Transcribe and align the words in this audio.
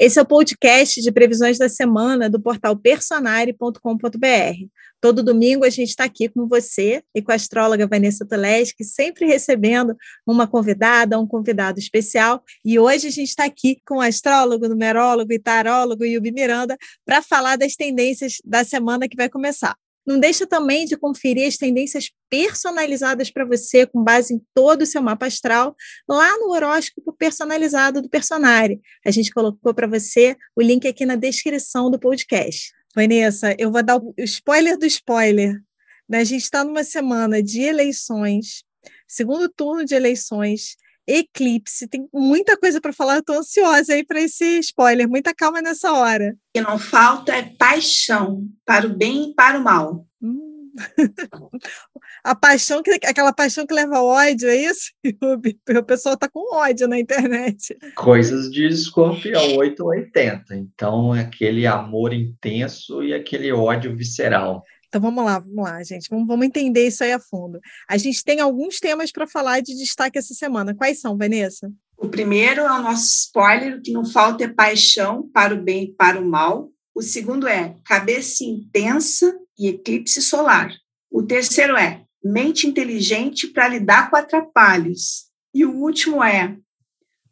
Esse 0.00 0.20
é 0.20 0.22
o 0.22 0.26
podcast 0.26 1.02
de 1.02 1.10
previsões 1.10 1.58
da 1.58 1.68
semana 1.68 2.30
do 2.30 2.40
portal 2.40 2.76
personare.com.br. 2.76 4.68
Todo 5.00 5.24
domingo 5.24 5.64
a 5.64 5.70
gente 5.70 5.88
está 5.88 6.04
aqui 6.04 6.28
com 6.28 6.46
você 6.46 7.02
e 7.12 7.20
com 7.20 7.32
a 7.32 7.34
astróloga 7.34 7.84
Vanessa 7.84 8.24
Toleschi, 8.24 8.84
sempre 8.84 9.26
recebendo 9.26 9.96
uma 10.24 10.46
convidada, 10.46 11.18
um 11.18 11.26
convidado 11.26 11.80
especial. 11.80 12.44
E 12.64 12.78
hoje 12.78 13.08
a 13.08 13.10
gente 13.10 13.30
está 13.30 13.44
aqui 13.44 13.80
com 13.84 13.96
o 13.96 14.00
astrólogo, 14.00 14.68
numerólogo 14.68 15.32
e 15.32 15.38
tarólogo 15.38 16.04
Yubi 16.04 16.30
Miranda 16.30 16.76
para 17.04 17.20
falar 17.20 17.56
das 17.56 17.74
tendências 17.74 18.34
da 18.44 18.62
semana 18.62 19.08
que 19.08 19.16
vai 19.16 19.28
começar. 19.28 19.76
Não 20.08 20.18
deixa 20.18 20.46
também 20.46 20.86
de 20.86 20.96
conferir 20.96 21.46
as 21.46 21.58
tendências 21.58 22.10
personalizadas 22.30 23.30
para 23.30 23.44
você, 23.44 23.86
com 23.86 24.02
base 24.02 24.32
em 24.32 24.40
todo 24.54 24.80
o 24.80 24.86
seu 24.86 25.02
mapa 25.02 25.26
astral, 25.26 25.76
lá 26.08 26.34
no 26.38 26.48
horóscopo 26.48 27.12
personalizado 27.12 28.00
do 28.00 28.08
Personare. 28.08 28.80
A 29.04 29.10
gente 29.10 29.30
colocou 29.30 29.74
para 29.74 29.86
você 29.86 30.34
o 30.56 30.62
link 30.62 30.88
aqui 30.88 31.04
na 31.04 31.14
descrição 31.14 31.90
do 31.90 31.98
podcast. 31.98 32.72
Vanessa, 32.94 33.54
eu 33.58 33.70
vou 33.70 33.82
dar 33.82 33.98
o 33.98 34.14
spoiler 34.20 34.78
do 34.78 34.86
spoiler. 34.86 35.60
Né? 36.08 36.20
A 36.20 36.24
gente 36.24 36.42
está 36.42 36.64
numa 36.64 36.84
semana 36.84 37.42
de 37.42 37.60
eleições, 37.60 38.64
segundo 39.06 39.46
turno 39.46 39.84
de 39.84 39.94
eleições, 39.94 40.78
eclipse, 41.08 41.88
tem 41.88 42.06
muita 42.12 42.56
coisa 42.56 42.80
para 42.80 42.92
falar, 42.92 43.18
estou 43.18 43.38
ansiosa 43.38 43.94
aí 43.94 44.04
para 44.04 44.20
esse 44.20 44.58
spoiler, 44.58 45.08
muita 45.08 45.34
calma 45.34 45.62
nessa 45.62 45.92
hora. 45.92 46.34
O 46.34 46.36
que 46.54 46.60
não 46.60 46.78
falta 46.78 47.34
é 47.34 47.42
paixão 47.42 48.46
para 48.64 48.86
o 48.86 48.94
bem 48.94 49.30
e 49.30 49.34
para 49.34 49.58
o 49.58 49.64
mal. 49.64 50.06
Hum. 50.22 50.70
A 52.24 52.34
paixão, 52.34 52.82
que, 52.82 52.90
aquela 52.90 53.32
paixão 53.32 53.66
que 53.66 53.72
leva 53.72 53.96
ao 53.98 54.06
ódio, 54.06 54.48
é 54.48 54.56
isso? 54.56 54.92
O 55.78 55.82
pessoal 55.82 56.14
está 56.14 56.28
com 56.28 56.54
ódio 56.54 56.88
na 56.88 56.98
internet. 56.98 57.76
Coisas 57.94 58.50
de 58.50 58.66
escorpião 58.66 59.56
8 59.56 59.80
ou 59.82 59.90
80. 59.90 60.56
Então, 60.56 61.14
é 61.14 61.20
aquele 61.20 61.66
amor 61.66 62.12
intenso 62.12 63.02
e 63.02 63.14
aquele 63.14 63.52
ódio 63.52 63.96
visceral. 63.96 64.62
Então 64.88 65.00
vamos 65.00 65.24
lá, 65.24 65.38
vamos 65.38 65.64
lá, 65.64 65.82
gente. 65.82 66.08
Vamos, 66.10 66.26
vamos 66.26 66.46
entender 66.46 66.86
isso 66.86 67.04
aí 67.04 67.12
a 67.12 67.20
fundo. 67.20 67.60
A 67.88 67.96
gente 67.98 68.24
tem 68.24 68.40
alguns 68.40 68.78
temas 68.80 69.12
para 69.12 69.26
falar 69.26 69.60
de 69.60 69.76
destaque 69.76 70.18
essa 70.18 70.34
semana. 70.34 70.74
Quais 70.74 71.00
são, 71.00 71.16
Vanessa? 71.16 71.70
O 71.96 72.08
primeiro 72.08 72.62
é 72.62 72.72
o 72.72 72.82
nosso 72.82 73.04
spoiler, 73.04 73.76
o 73.76 73.82
que 73.82 73.92
não 73.92 74.04
falta 74.04 74.44
é 74.44 74.48
paixão 74.48 75.28
para 75.32 75.54
o 75.54 75.62
bem 75.62 75.84
e 75.84 75.92
para 75.92 76.20
o 76.20 76.24
mal. 76.24 76.70
O 76.94 77.02
segundo 77.02 77.46
é 77.46 77.76
cabeça 77.84 78.44
intensa 78.44 79.36
e 79.58 79.68
eclipse 79.68 80.22
solar. 80.22 80.72
O 81.10 81.22
terceiro 81.22 81.76
é 81.76 82.04
mente 82.24 82.66
inteligente 82.66 83.48
para 83.48 83.68
lidar 83.68 84.10
com 84.10 84.16
atrapalhos. 84.16 85.26
E 85.54 85.64
o 85.64 85.74
último 85.74 86.22
é 86.22 86.56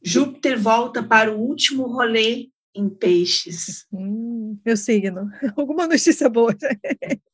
Júpiter 0.02 0.60
volta 0.60 1.02
para 1.02 1.32
o 1.32 1.40
último 1.40 1.84
rolê 1.84 2.48
em 2.76 2.88
peixes. 2.88 3.86
Hum, 3.92 4.58
meu 4.64 4.76
signo. 4.76 5.30
Alguma 5.56 5.86
notícia 5.86 6.28
boa. 6.28 6.54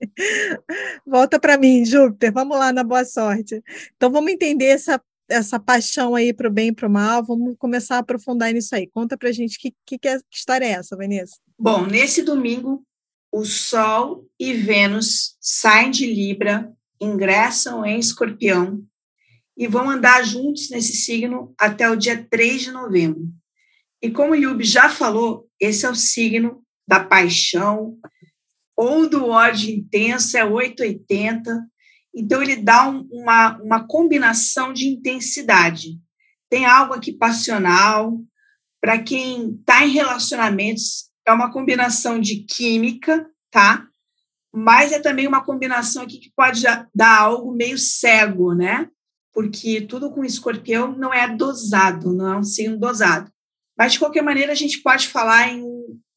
Volta 1.07 1.39
para 1.39 1.59
mim, 1.59 1.85
Júpiter. 1.85 2.33
Vamos 2.33 2.57
lá 2.57 2.73
na 2.73 2.85
boa 2.85 3.05
sorte. 3.05 3.63
Então 3.97 4.11
vamos 4.11 4.33
entender 4.33 4.67
essa, 4.67 5.03
essa 5.29 5.59
paixão 5.59 6.15
aí 6.15 6.33
para 6.33 6.49
o 6.49 6.53
bem 6.53 6.69
e 6.69 6.75
para 6.75 6.89
o 6.89 6.91
mal. 6.91 7.25
Vamos 7.25 7.57
começar 7.59 7.97
a 7.97 7.99
aprofundar 7.99 8.53
nisso 8.53 8.75
aí. 8.75 8.87
Conta 8.87 9.19
para 9.19 9.33
gente 9.33 9.59
que, 9.59 9.75
que, 9.85 9.99
que, 9.99 10.09
história 10.31 10.65
é 10.65 10.71
essa, 10.71 10.97
Vanessa. 10.97 11.37
Bom, 11.59 11.87
nesse 11.87 12.23
domingo, 12.23 12.85
o 13.33 13.45
Sol 13.45 14.27
e 14.39 14.53
Vênus 14.53 15.37
saem 15.41 15.91
de 15.91 16.07
Libra, 16.07 16.73
ingressam 17.01 17.85
em 17.85 17.99
Escorpião 17.99 18.83
e 19.57 19.67
vão 19.67 19.91
andar 19.91 20.25
juntos 20.25 20.71
nesse 20.71 20.95
signo 20.95 21.53
até 21.59 21.91
o 21.91 21.97
dia 21.97 22.27
3 22.31 22.63
de 22.63 22.71
novembro. 22.71 23.29
E 24.03 24.11
como 24.11 24.33
o 24.33 24.37
Yubi 24.37 24.65
já 24.65 24.89
falou, 24.89 25.49
esse 25.61 25.87
é 25.87 25.91
o 25.91 25.95
signo 25.95 26.63
da 26.87 27.05
paixão 27.05 27.97
ou 28.77 29.09
do 29.09 29.29
ódio 29.29 29.71
intenso, 29.71 30.37
é 30.37 30.45
880. 30.45 31.67
Então, 32.15 32.43
ele 32.43 32.57
dá 32.57 32.89
um, 32.89 33.09
uma, 33.13 33.57
uma 33.59 33.87
combinação 33.87 34.73
de 34.73 34.89
intensidade. 34.89 35.99
Tem 36.51 36.67
algo 36.67 36.95
aqui 36.95 37.13
passional. 37.13 38.19
Para 38.81 38.99
quem 38.99 39.53
está 39.53 39.87
em 39.87 39.93
relacionamentos, 39.93 41.11
é 41.27 41.33
uma 41.33 41.53
combinação 41.53 42.21
de 42.21 42.45
química, 42.45 43.25
tá? 43.51 43.87
Mas 44.53 44.93
é 44.93 44.99
também 44.99 45.27
uma 45.29 45.45
combinação 45.45 46.03
aqui 46.03 46.19
que 46.19 46.33
pode 46.37 46.63
dar 46.93 47.19
algo 47.21 47.55
meio 47.55 47.79
cego, 47.79 48.53
né? 48.53 48.89
Porque 49.33 49.81
tudo 49.83 50.11
com 50.11 50.25
escorpião 50.25 50.95
não 50.99 51.15
é 51.15 51.29
dosado, 51.29 52.13
não 52.13 52.35
é 52.35 52.37
um 52.37 52.43
signo 52.43 52.79
dosado. 52.79 53.32
Mas, 53.77 53.93
de 53.93 53.99
qualquer 53.99 54.23
maneira, 54.23 54.53
a 54.53 54.57
gente 54.57 54.83
pode 54.83 55.09
falar 55.09 55.49
em 55.49 55.65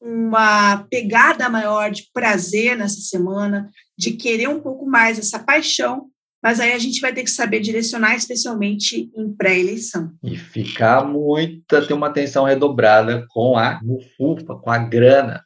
uma 0.00 0.84
pegada 0.90 1.48
maior 1.48 1.90
de 1.90 2.08
prazer 2.12 2.76
nessa 2.76 3.00
semana, 3.00 3.70
de 3.98 4.12
querer 4.12 4.48
um 4.48 4.60
pouco 4.60 4.86
mais 4.86 5.18
essa 5.18 5.38
paixão, 5.38 6.06
mas 6.42 6.60
aí 6.60 6.72
a 6.72 6.78
gente 6.78 7.00
vai 7.00 7.12
ter 7.12 7.24
que 7.24 7.30
saber 7.30 7.60
direcionar, 7.60 8.14
especialmente 8.14 9.10
em 9.16 9.32
pré-eleição. 9.32 10.12
E 10.22 10.36
ficar 10.36 11.04
muita, 11.04 11.84
ter 11.84 11.92
uma 11.92 12.06
atenção 12.06 12.44
redobrada 12.44 13.26
com 13.30 13.58
a 13.58 13.80
mufufa, 13.82 14.54
com 14.54 14.70
a 14.70 14.78
grana, 14.78 15.42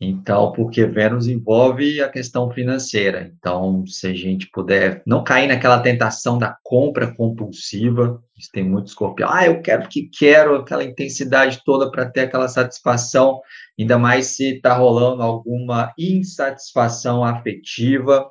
então, 0.00 0.52
porque 0.52 0.84
Vênus 0.86 1.28
envolve 1.28 2.02
a 2.02 2.08
questão 2.08 2.50
financeira. 2.50 3.32
Então, 3.38 3.86
se 3.86 4.08
a 4.08 4.14
gente 4.14 4.48
puder 4.50 5.02
não 5.06 5.22
cair 5.22 5.46
naquela 5.46 5.80
tentação 5.80 6.36
da 6.36 6.56
compra 6.62 7.14
compulsiva, 7.14 8.20
tem 8.52 8.64
muito 8.64 8.88
escorpião. 8.88 9.30
Ah, 9.30 9.46
eu 9.46 9.62
quero 9.62 9.88
que 9.88 10.08
quero 10.08 10.56
aquela 10.56 10.84
intensidade 10.84 11.62
toda 11.64 11.90
para 11.90 12.06
ter 12.10 12.22
aquela 12.22 12.48
satisfação, 12.48 13.40
ainda 13.78 13.96
mais 13.96 14.26
se 14.26 14.56
está 14.56 14.74
rolando 14.74 15.22
alguma 15.22 15.92
insatisfação 15.96 17.24
afetiva. 17.24 18.28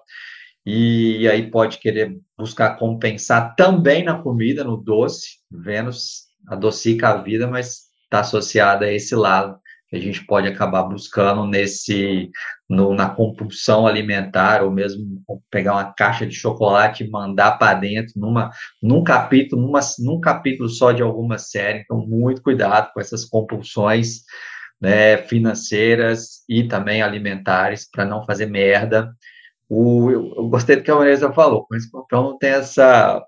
E 0.66 1.28
aí 1.28 1.50
pode 1.50 1.78
querer 1.78 2.18
buscar 2.38 2.78
compensar 2.78 3.56
também 3.56 4.04
na 4.04 4.22
comida, 4.22 4.64
no 4.64 4.78
doce. 4.78 5.40
Vênus 5.50 6.24
adocica 6.48 7.10
a 7.10 7.18
vida, 7.18 7.48
mas 7.48 7.84
está 8.04 8.20
associada 8.20 8.86
a 8.86 8.92
esse 8.92 9.16
lado 9.16 9.63
que 9.94 9.98
a 9.98 10.02
gente 10.02 10.26
pode 10.26 10.48
acabar 10.48 10.82
buscando 10.84 11.46
nesse 11.46 12.32
no, 12.68 12.96
na 12.96 13.10
compulsão 13.10 13.86
alimentar 13.86 14.64
ou 14.64 14.72
mesmo 14.72 15.22
pegar 15.52 15.74
uma 15.74 15.94
caixa 15.94 16.26
de 16.26 16.34
chocolate 16.34 17.04
e 17.04 17.10
mandar 17.10 17.60
para 17.60 17.76
dentro 17.76 18.14
numa 18.16 18.50
num 18.82 19.04
capítulo 19.04 19.62
numa, 19.62 19.80
num 20.00 20.20
capítulo 20.20 20.68
só 20.68 20.92
de 20.92 21.04
alguma 21.04 21.38
série. 21.38 21.80
Então 21.80 22.04
muito 22.08 22.42
cuidado 22.42 22.92
com 22.92 23.00
essas 23.00 23.24
compulsões 23.24 24.24
né, 24.82 25.18
financeiras 25.18 26.44
e 26.50 26.64
também 26.64 27.04
alimentares 27.04 27.88
para 27.90 28.04
não 28.04 28.26
fazer 28.26 28.48
merda. 28.48 29.14
O, 29.70 30.10
eu, 30.10 30.34
eu 30.36 30.50
gostei 30.50 30.76
do 30.76 30.82
que 30.82 30.90
a 30.90 30.96
Vanessa 30.96 31.32
falou 31.32 31.68
o 31.70 31.76
escorpião 31.76 32.24
não 32.24 32.38
tem 32.40 32.50
essa 32.50 33.24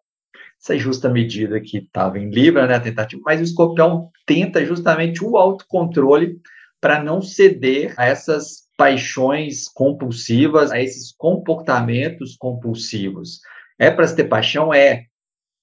essa 0.59 0.79
justa 0.79 1.09
medida 1.09 1.61
que 1.61 1.77
estava 1.77 2.17
em 2.17 2.31
Libra, 2.31 2.65
né, 2.65 2.73
a 2.73 2.79
tentativa, 2.79 3.21
mas 3.23 3.39
o 3.39 3.43
escorpião 3.43 4.09
tenta 4.25 4.65
justamente 4.65 5.23
o 5.23 5.37
autocontrole 5.37 6.41
para 6.85 7.03
não 7.03 7.19
ceder 7.19 7.95
a 7.97 8.05
essas 8.05 8.67
paixões 8.77 9.67
compulsivas, 9.67 10.71
a 10.71 10.79
esses 10.79 11.11
comportamentos 11.11 12.35
compulsivos. 12.37 13.39
É 13.79 13.89
para 13.89 14.05
se 14.05 14.15
ter 14.15 14.25
paixão? 14.25 14.71
É. 14.71 15.05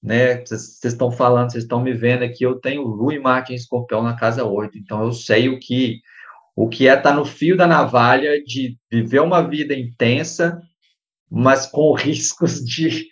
Né? 0.03 0.38
Vocês 0.44 0.83
estão 0.83 1.12
falando, 1.12 1.53
vocês 1.53 1.62
estão 1.62 1.81
me 1.81 1.93
vendo 1.93 2.25
aqui, 2.25 2.44
eu 2.44 2.59
tenho 2.59 2.83
Lua 2.83 3.15
e 3.15 3.21
Marte 3.21 3.53
em 3.53 3.55
Escorpião 3.55 4.03
na 4.03 4.16
casa 4.16 4.44
8, 4.44 4.77
então 4.77 5.00
eu 5.05 5.12
sei 5.12 5.49
o 5.49 5.60
que 5.60 6.00
o 6.56 6.69
que 6.69 6.88
é 6.88 6.94
estar 6.94 7.10
tá 7.10 7.15
no 7.15 7.25
fio 7.25 7.56
da 7.56 7.69
navalha 7.69 8.43
de 8.43 8.77
viver 8.91 9.21
uma 9.21 9.49
vida 9.49 9.75
intensa, 9.75 10.60
mas 11.31 11.69
com 11.69 11.93
riscos 11.94 12.65
de 12.65 13.06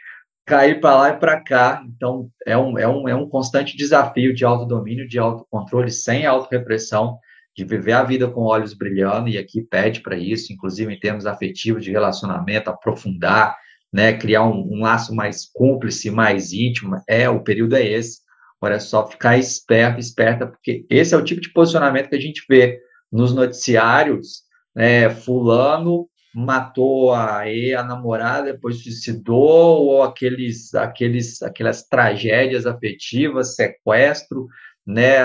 cair 0.44 0.81
para 0.81 0.97
lá 0.97 1.09
e 1.10 1.16
para 1.16 1.41
cá. 1.41 1.81
Então, 1.87 2.28
é 2.44 2.59
um, 2.59 2.77
é, 2.77 2.88
um, 2.88 3.09
é 3.09 3.15
um 3.15 3.28
constante 3.28 3.77
desafio 3.77 4.34
de 4.34 4.44
autodomínio, 4.44 5.06
de 5.06 5.16
autocontrole, 5.16 5.92
sem 5.92 6.27
autorrepressão, 6.27 7.21
de 7.56 7.65
viver 7.65 7.93
a 7.93 8.05
vida 8.05 8.28
com 8.28 8.43
olhos 8.43 8.74
brilhando, 8.74 9.28
e 9.28 9.36
aqui 9.36 9.63
pede 9.63 10.01
para 10.01 10.16
isso, 10.16 10.53
inclusive 10.53 10.92
em 10.92 10.98
termos 10.98 11.27
afetivos 11.27 11.84
de 11.84 11.91
relacionamento, 11.91 12.71
aprofundar, 12.71 13.57
né, 13.92 14.13
criar 14.13 14.45
um, 14.45 14.72
um, 14.72 14.80
laço 14.80 15.15
mais 15.15 15.47
cúmplice, 15.53 16.10
mais 16.10 16.53
íntimo, 16.53 16.97
é, 17.09 17.28
o 17.28 17.42
período 17.42 17.74
é 17.74 17.84
esse. 17.84 18.21
Agora 18.60 18.77
é 18.77 18.78
só 18.78 19.07
ficar 19.09 19.36
esperto, 19.36 19.98
esperta, 19.98 20.47
porque 20.47 20.84
esse 20.89 21.15
é 21.15 21.19
o 21.19 21.24
tipo 21.24 21.41
de 21.41 21.53
posicionamento 21.53 22.09
que 22.09 22.16
a 22.16 22.21
gente 22.21 22.45
vê 22.48 22.78
nos 23.10 23.34
noticiários, 23.34 24.42
né, 24.74 25.10
fulano 25.10 26.09
matou 26.33 27.13
a, 27.13 27.42
a 27.42 27.83
namorada, 27.83 28.53
depois 28.53 28.80
suicidou, 28.80 29.86
ou 29.86 30.03
aqueles, 30.04 30.72
aqueles, 30.74 31.42
aquelas 31.42 31.83
tragédias 31.89 32.66
afetivas, 32.66 33.57
sequestro, 33.57 34.47
né, 34.86 35.19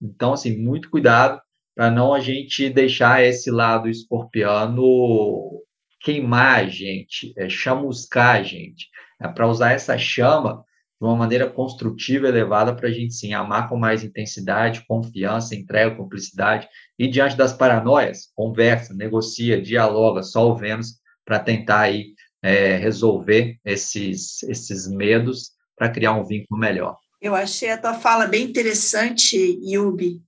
então, 0.00 0.32
assim, 0.32 0.56
muito 0.56 0.88
cuidado 0.88 1.38
para 1.78 1.92
não 1.92 2.12
a 2.12 2.18
gente 2.18 2.68
deixar 2.68 3.24
esse 3.24 3.52
lado 3.52 3.88
escorpiano 3.88 5.62
queimar 6.00 6.64
a 6.64 6.68
gente, 6.68 7.32
é, 7.38 7.48
chamuscar 7.48 8.34
a 8.34 8.42
gente. 8.42 8.88
É 9.22 9.28
para 9.28 9.46
usar 9.46 9.70
essa 9.70 9.96
chama 9.96 10.64
de 11.00 11.06
uma 11.06 11.14
maneira 11.14 11.48
construtiva, 11.48 12.26
elevada, 12.26 12.74
para 12.74 12.88
a 12.88 12.90
gente 12.90 13.14
sim 13.14 13.32
amar 13.32 13.68
com 13.68 13.76
mais 13.76 14.02
intensidade, 14.02 14.84
confiança, 14.88 15.54
entrega, 15.54 15.94
cumplicidade. 15.94 16.68
E 16.98 17.06
diante 17.06 17.36
das 17.36 17.52
paranoias, 17.52 18.32
conversa, 18.34 18.92
negocia, 18.92 19.62
dialoga, 19.62 20.24
só 20.24 20.50
o 20.50 20.56
Vênus 20.56 20.94
para 21.24 21.38
tentar 21.38 21.82
aí 21.82 22.06
é, 22.42 22.74
resolver 22.74 23.56
esses, 23.64 24.42
esses 24.42 24.88
medos 24.88 25.52
para 25.76 25.88
criar 25.88 26.14
um 26.14 26.24
vínculo 26.24 26.58
melhor. 26.58 26.96
Eu 27.22 27.36
achei 27.36 27.70
a 27.70 27.78
tua 27.78 27.94
fala 27.94 28.26
bem 28.26 28.42
interessante, 28.42 29.60
Yubi, 29.62 30.20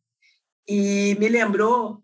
e 0.68 1.16
me 1.18 1.28
lembrou 1.28 2.02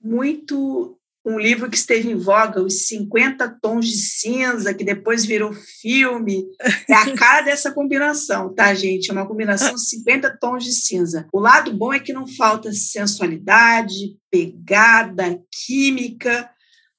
muito 0.00 0.98
um 1.26 1.38
livro 1.38 1.70
que 1.70 1.76
esteve 1.76 2.10
em 2.10 2.16
voga, 2.16 2.62
Os 2.62 2.86
50 2.86 3.58
Tons 3.62 3.86
de 3.86 3.96
Cinza, 3.96 4.74
que 4.74 4.84
depois 4.84 5.24
virou 5.24 5.52
filme. 5.52 6.44
É 6.88 6.94
a 6.94 7.14
cara 7.14 7.40
dessa 7.40 7.72
combinação, 7.72 8.54
tá, 8.54 8.74
gente? 8.74 9.10
É 9.10 9.12
uma 9.12 9.26
combinação 9.26 9.72
de 9.74 9.88
50 9.88 10.36
tons 10.38 10.64
de 10.64 10.72
cinza. 10.72 11.26
O 11.32 11.40
lado 11.40 11.72
bom 11.72 11.94
é 11.94 11.98
que 11.98 12.12
não 12.12 12.26
falta 12.26 12.70
sensualidade, 12.72 14.18
pegada, 14.30 15.40
química, 15.50 16.50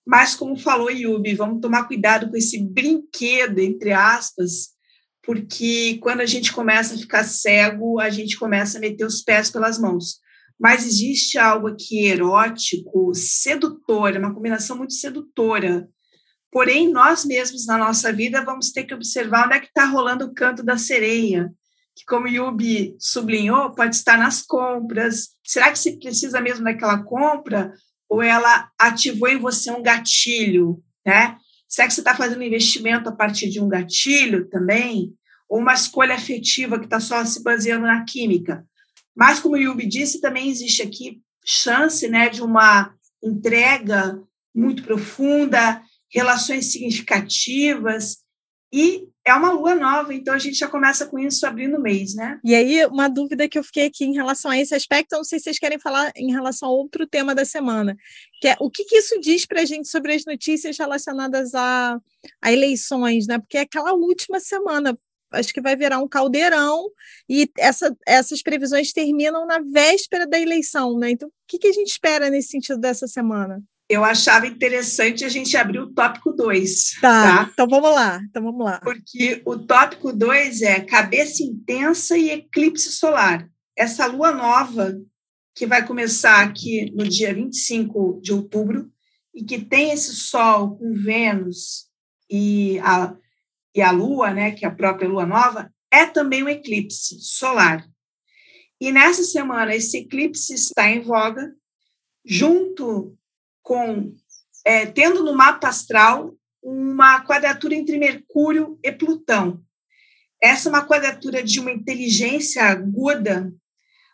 mas, 0.06 0.36
como 0.36 0.56
falou 0.56 0.92
Yubi, 0.92 1.34
vamos 1.34 1.60
tomar 1.62 1.86
cuidado 1.86 2.30
com 2.30 2.38
esse 2.38 2.62
brinquedo, 2.62 3.60
entre 3.60 3.92
aspas, 3.92 4.70
porque 5.24 5.98
quando 6.00 6.22
a 6.22 6.26
gente 6.26 6.54
começa 6.54 6.94
a 6.94 6.98
ficar 6.98 7.24
cego, 7.24 8.00
a 8.00 8.12
gente 8.12 8.38
começa 8.38 8.78
a 8.78 8.82
meter 8.82 9.04
os 9.04 9.24
pés 9.24 9.50
pelas 9.50 9.80
mãos 9.80 10.20
mas 10.60 10.86
existe 10.86 11.38
algo 11.38 11.68
aqui 11.68 12.06
erótico, 12.06 13.14
sedutor, 13.14 14.16
uma 14.16 14.34
combinação 14.34 14.78
muito 14.78 14.94
sedutora. 14.94 15.88
Porém, 16.52 16.90
nós 16.90 17.26
mesmos 17.26 17.66
na 17.66 17.78
nossa 17.78 18.14
vida 18.14 18.44
vamos 18.44 18.72
ter 18.72 18.86
que 18.86 18.94
observar 18.94 19.46
onde 19.46 19.58
é 19.58 19.60
que 19.60 19.68
está 19.68 19.86
rolando 19.86 20.26
o 20.26 20.34
canto 20.34 20.64
da 20.64 20.78
sereia, 20.78 21.52
que, 21.96 22.06
como 22.06 22.28
Yubi 22.28 22.96
sublinhou, 23.00 23.74
pode 23.76 23.96
estar 23.96 24.18
nas 24.18 24.42
compras. 24.42 25.30
Será 25.44 25.72
que 25.72 25.80
você 25.80 25.98
precisa 25.98 26.40
mesmo 26.40 26.64
daquela 26.64 27.04
compra? 27.04 27.74
Ou 28.10 28.22
ela 28.22 28.70
ativou 28.80 29.28
em 29.28 29.38
você 29.38 29.72
um 29.72 29.84
gatilho, 29.84 30.82
né? 31.06 31.38
Será 31.68 31.88
que 31.88 31.94
você 31.94 32.02
está 32.02 32.16
fazendo 32.16 32.44
investimento 32.44 33.10
a 33.10 33.16
partir 33.16 33.50
de 33.50 33.60
um 33.60 33.68
gatilho 33.68 34.48
também? 34.50 35.14
Ou 35.50 35.60
uma 35.60 35.74
escolha 35.74 36.16
afetiva 36.16 36.80
que 36.80 36.86
está 36.86 37.00
só 37.00 37.24
se 37.26 37.44
baseando 37.44 37.86
na 37.86 38.06
química? 38.06 38.66
Mas, 39.16 39.40
como 39.40 39.56
o 39.56 39.58
Yubi 39.58 39.88
disse, 39.88 40.20
também 40.20 40.50
existe 40.50 40.82
aqui 40.82 41.22
chance 41.46 42.08
né, 42.08 42.30
de 42.30 42.42
uma 42.42 42.94
entrega 43.24 44.22
muito 44.54 44.84
profunda, 44.84 45.82
relações 46.12 46.72
significativas, 46.72 48.18
e 48.74 49.08
é 49.26 49.34
uma 49.34 49.52
lua 49.52 49.74
nova, 49.74 50.14
então 50.14 50.34
a 50.34 50.38
gente 50.38 50.58
já 50.58 50.68
começa 50.68 51.06
com 51.06 51.18
isso 51.18 51.48
abrindo 51.48 51.78
o 51.78 51.82
mês, 51.82 52.14
né? 52.14 52.40
E 52.44 52.54
aí, 52.54 52.86
uma 52.86 53.08
dúvida 53.08 53.48
que 53.48 53.58
eu 53.58 53.64
fiquei 53.64 53.86
aqui 53.86 54.04
em 54.04 54.14
relação 54.14 54.52
a 54.52 54.60
esse 54.60 54.76
aspecto, 54.76 55.16
não 55.16 55.24
sei 55.24 55.40
se 55.40 55.46
vocês 55.46 55.60
querem 55.60 55.80
falar 55.80 56.12
em 56.16 56.32
relação 56.32 56.68
a 56.68 56.72
outro 56.72 57.08
tema 57.08 57.34
da 57.34 57.46
semana, 57.46 57.96
que 58.42 58.50
é 58.50 58.56
o 58.60 58.70
que, 58.70 58.84
que 58.84 58.98
isso 58.98 59.20
diz 59.22 59.46
para 59.46 59.62
a 59.62 59.66
gente 59.66 59.88
sobre 59.88 60.14
as 60.14 60.26
notícias 60.26 60.78
relacionadas 60.78 61.56
a, 61.56 61.98
a 62.42 62.52
eleições, 62.52 63.28
né? 63.28 63.40
Porque 63.40 63.58
é 63.58 63.62
aquela 63.62 63.94
última 63.94 64.40
semana, 64.40 64.98
acho 65.36 65.54
que 65.54 65.62
vai 65.62 65.76
virar 65.76 66.00
um 66.00 66.08
caldeirão 66.08 66.90
e 67.30 67.50
essa, 67.58 67.96
essas 68.06 68.42
previsões 68.42 68.92
terminam 68.92 69.46
na 69.46 69.60
véspera 69.60 70.28
da 70.28 70.40
eleição, 70.40 70.98
né? 70.98 71.12
Então, 71.12 71.28
o 71.28 71.32
que, 71.48 71.60
que 71.60 71.68
a 71.68 71.74
gente 71.74 71.90
espera 71.90 72.30
nesse 72.30 72.50
sentido 72.50 72.80
dessa 72.80 73.08
semana? 73.08 73.62
Eu 73.88 74.04
achava 74.04 74.48
interessante 74.48 75.24
a 75.24 75.30
gente 75.30 75.56
abrir 75.56 75.80
o 75.80 75.94
tópico 75.94 76.32
2. 76.32 76.98
Tá, 77.00 77.24
tá, 77.24 77.50
então 77.54 77.68
vamos 77.68 77.92
lá, 77.92 78.20
então 78.28 78.44
vamos 78.44 78.66
lá. 78.66 78.80
Porque 78.80 79.42
o 79.46 79.60
tópico 79.60 80.12
2 80.12 80.64
é 80.64 80.80
cabeça 80.80 81.44
intensa 81.44 82.18
e 82.18 82.32
eclipse 82.32 82.92
solar. 82.92 83.48
Essa 83.78 84.08
lua 84.08 84.32
nova, 84.32 84.98
que 85.54 85.68
vai 85.68 85.86
começar 85.86 86.42
aqui 86.42 86.92
no 86.96 87.08
dia 87.08 87.34
25 87.34 88.20
de 88.24 88.34
outubro, 88.34 88.92
e 89.36 89.44
que 89.44 89.60
tem 89.60 89.92
esse 89.92 90.16
Sol 90.16 90.78
com 90.78 90.94
Vênus 90.94 91.88
e 92.30 92.80
a 92.80 93.14
e 93.76 93.82
a 93.82 93.92
Lua, 93.92 94.34
né, 94.34 94.52
que 94.52 94.64
é 94.64 94.68
a 94.68 94.74
própria 94.74 95.08
Lua 95.08 95.26
nova, 95.26 95.70
é 95.92 96.06
também 96.06 96.42
um 96.42 96.50
eclipse 96.50 97.20
solar. 97.20 97.86
E 98.80 98.92
nessa 98.92 99.24
semana, 99.24 99.76
esse 99.76 99.98
eclipse 99.98 100.54
está 100.54 100.90
em 100.90 101.02
voga, 101.02 101.54
junto 102.26 103.18
com, 103.62 104.14
é, 104.66 104.86
tendo 104.86 105.24
no 105.24 105.36
mapa 105.36 105.68
astral 105.68 106.34
uma 106.64 107.24
quadratura 107.26 107.76
entre 107.76 107.98
Mercúrio 107.98 108.80
e 108.82 108.92
Plutão. 108.92 109.62
Essa 110.42 110.70
é 110.70 110.72
uma 110.72 110.86
quadratura 110.86 111.44
de 111.44 111.60
uma 111.60 111.72
inteligência 111.72 112.64
aguda, 112.64 113.54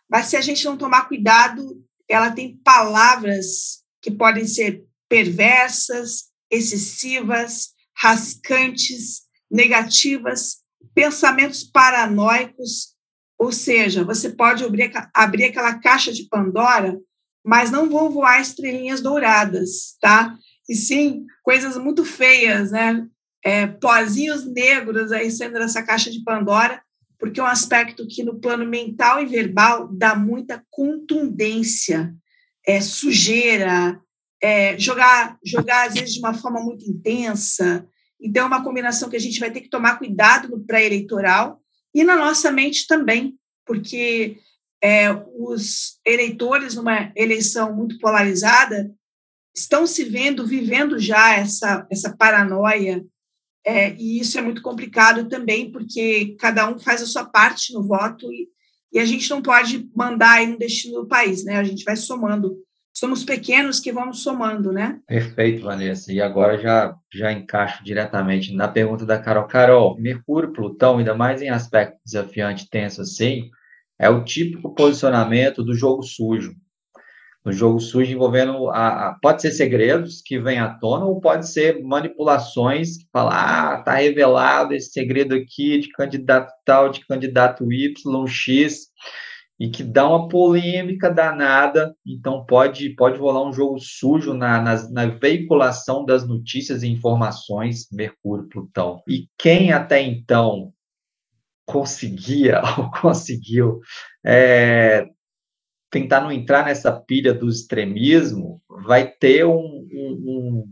mas 0.08 0.26
se 0.26 0.36
a 0.36 0.40
gente 0.40 0.64
não 0.64 0.76
tomar 0.76 1.08
cuidado, 1.08 1.82
ela 2.08 2.30
tem 2.30 2.56
palavras 2.58 3.82
que 4.00 4.10
podem 4.10 4.46
ser 4.46 4.84
perversas, 5.08 6.30
excessivas, 6.50 7.72
rascantes, 7.96 9.22
negativas, 9.52 10.62
pensamentos 10.94 11.62
paranoicos, 11.62 12.92
ou 13.38 13.52
seja, 13.52 14.02
você 14.04 14.30
pode 14.30 14.64
abrir, 14.64 14.90
abrir 15.12 15.44
aquela 15.44 15.74
caixa 15.78 16.12
de 16.12 16.28
Pandora, 16.28 16.98
mas 17.44 17.70
não 17.70 17.90
vão 17.90 18.10
voar 18.10 18.40
estrelinhas 18.40 19.00
douradas, 19.00 19.96
tá? 20.00 20.36
E 20.68 20.74
sim, 20.74 21.26
coisas 21.42 21.76
muito 21.76 22.04
feias, 22.04 22.70
né? 22.70 23.06
É, 23.44 23.66
pozinhos 23.66 24.44
negros 24.46 25.10
aí 25.10 25.28
sendo 25.30 25.54
dessa 25.54 25.82
caixa 25.82 26.10
de 26.10 26.22
Pandora, 26.22 26.80
porque 27.18 27.40
é 27.40 27.42
um 27.42 27.46
aspecto 27.46 28.06
que 28.06 28.22
no 28.22 28.38
plano 28.38 28.64
mental 28.64 29.20
e 29.20 29.26
verbal 29.26 29.88
dá 29.92 30.14
muita 30.14 30.64
contundência, 30.70 32.14
é, 32.64 32.80
sujeira, 32.80 34.00
é, 34.40 34.78
jogar, 34.78 35.36
jogar 35.44 35.88
às 35.88 35.94
vezes 35.94 36.14
de 36.14 36.20
uma 36.20 36.34
forma 36.34 36.60
muito 36.60 36.88
intensa, 36.88 37.86
então, 38.22 38.44
é 38.44 38.46
uma 38.46 38.62
combinação 38.62 39.10
que 39.10 39.16
a 39.16 39.20
gente 39.20 39.40
vai 39.40 39.50
ter 39.50 39.60
que 39.60 39.68
tomar 39.68 39.98
cuidado 39.98 40.48
no 40.48 40.64
pré-eleitoral 40.64 41.60
e 41.94 42.04
na 42.04 42.16
nossa 42.16 42.50
mente 42.52 42.86
também, 42.86 43.36
porque 43.66 44.38
é, 44.82 45.10
os 45.36 45.98
eleitores, 46.06 46.74
numa 46.74 47.12
eleição 47.16 47.74
muito 47.74 47.98
polarizada, 47.98 48.90
estão 49.54 49.86
se 49.86 50.04
vendo, 50.04 50.46
vivendo 50.46 50.98
já 50.98 51.34
essa, 51.34 51.86
essa 51.90 52.16
paranoia, 52.16 53.04
é, 53.64 53.94
e 53.94 54.18
isso 54.18 54.38
é 54.38 54.42
muito 54.42 54.62
complicado 54.62 55.28
também, 55.28 55.70
porque 55.70 56.36
cada 56.38 56.68
um 56.68 56.78
faz 56.78 57.02
a 57.02 57.06
sua 57.06 57.24
parte 57.24 57.72
no 57.72 57.82
voto 57.82 58.32
e, 58.32 58.48
e 58.92 58.98
a 58.98 59.04
gente 59.04 59.28
não 59.30 59.40
pode 59.40 59.88
mandar 59.94 60.38
aí 60.38 60.46
no 60.46 60.58
destino 60.58 61.02
do 61.02 61.06
país, 61.06 61.44
né? 61.44 61.56
A 61.56 61.64
gente 61.64 61.84
vai 61.84 61.96
somando 61.96 62.56
somos 62.92 63.24
pequenos 63.24 63.80
que 63.80 63.92
vamos 63.92 64.22
somando, 64.22 64.72
né? 64.72 65.00
Perfeito, 65.06 65.62
Vanessa. 65.62 66.12
E 66.12 66.20
agora 66.20 66.58
já, 66.58 66.94
já 67.12 67.32
encaixo 67.32 67.82
diretamente 67.82 68.54
na 68.54 68.68
pergunta 68.68 69.06
da 69.06 69.18
Carol. 69.18 69.46
Carol, 69.46 69.98
Mercúrio, 69.98 70.52
Plutão, 70.52 70.98
ainda 70.98 71.14
mais 71.14 71.40
em 71.40 71.48
aspecto 71.48 71.98
desafiante, 72.04 72.68
tenso 72.68 73.00
assim, 73.00 73.50
é 73.98 74.08
o 74.08 74.24
típico 74.24 74.74
posicionamento 74.74 75.64
do 75.64 75.74
jogo 75.74 76.02
sujo. 76.02 76.54
No 77.44 77.52
jogo 77.52 77.80
sujo 77.80 78.12
envolvendo, 78.12 78.68
a, 78.70 79.08
a, 79.08 79.18
pode 79.20 79.42
ser 79.42 79.50
segredos 79.50 80.22
que 80.24 80.38
vêm 80.38 80.60
à 80.60 80.68
tona 80.68 81.06
ou 81.06 81.20
pode 81.20 81.48
ser 81.48 81.82
manipulações 81.82 82.98
que 82.98 83.08
falam, 83.12 83.32
ah, 83.32 83.82
tá 83.84 83.94
revelado 83.94 84.74
esse 84.74 84.92
segredo 84.92 85.34
aqui 85.34 85.80
de 85.80 85.88
candidato 85.88 86.52
tal, 86.64 86.88
de 86.88 87.04
candidato 87.04 87.72
Y, 87.72 88.26
X, 88.28 88.92
e 89.62 89.70
que 89.70 89.84
dá 89.84 90.08
uma 90.08 90.26
polêmica 90.26 91.08
danada, 91.08 91.94
então 92.04 92.44
pode, 92.44 92.90
pode 92.96 93.16
rolar 93.16 93.48
um 93.48 93.52
jogo 93.52 93.78
sujo 93.78 94.34
na, 94.34 94.60
na, 94.60 94.90
na 94.90 95.06
veiculação 95.06 96.04
das 96.04 96.26
notícias 96.26 96.82
e 96.82 96.88
informações 96.88 97.86
Mercúrio, 97.92 98.48
Plutão. 98.48 99.00
E 99.06 99.28
quem 99.38 99.70
até 99.70 100.02
então 100.02 100.72
conseguia 101.64 102.60
ou 102.76 102.90
conseguiu 102.90 103.78
é, 104.26 105.06
tentar 105.88 106.22
não 106.22 106.32
entrar 106.32 106.64
nessa 106.64 106.90
pilha 106.90 107.32
do 107.32 107.48
extremismo, 107.48 108.60
vai 108.84 109.06
ter 109.06 109.46
um, 109.46 109.86
um, 109.92 110.24
um 110.26 110.68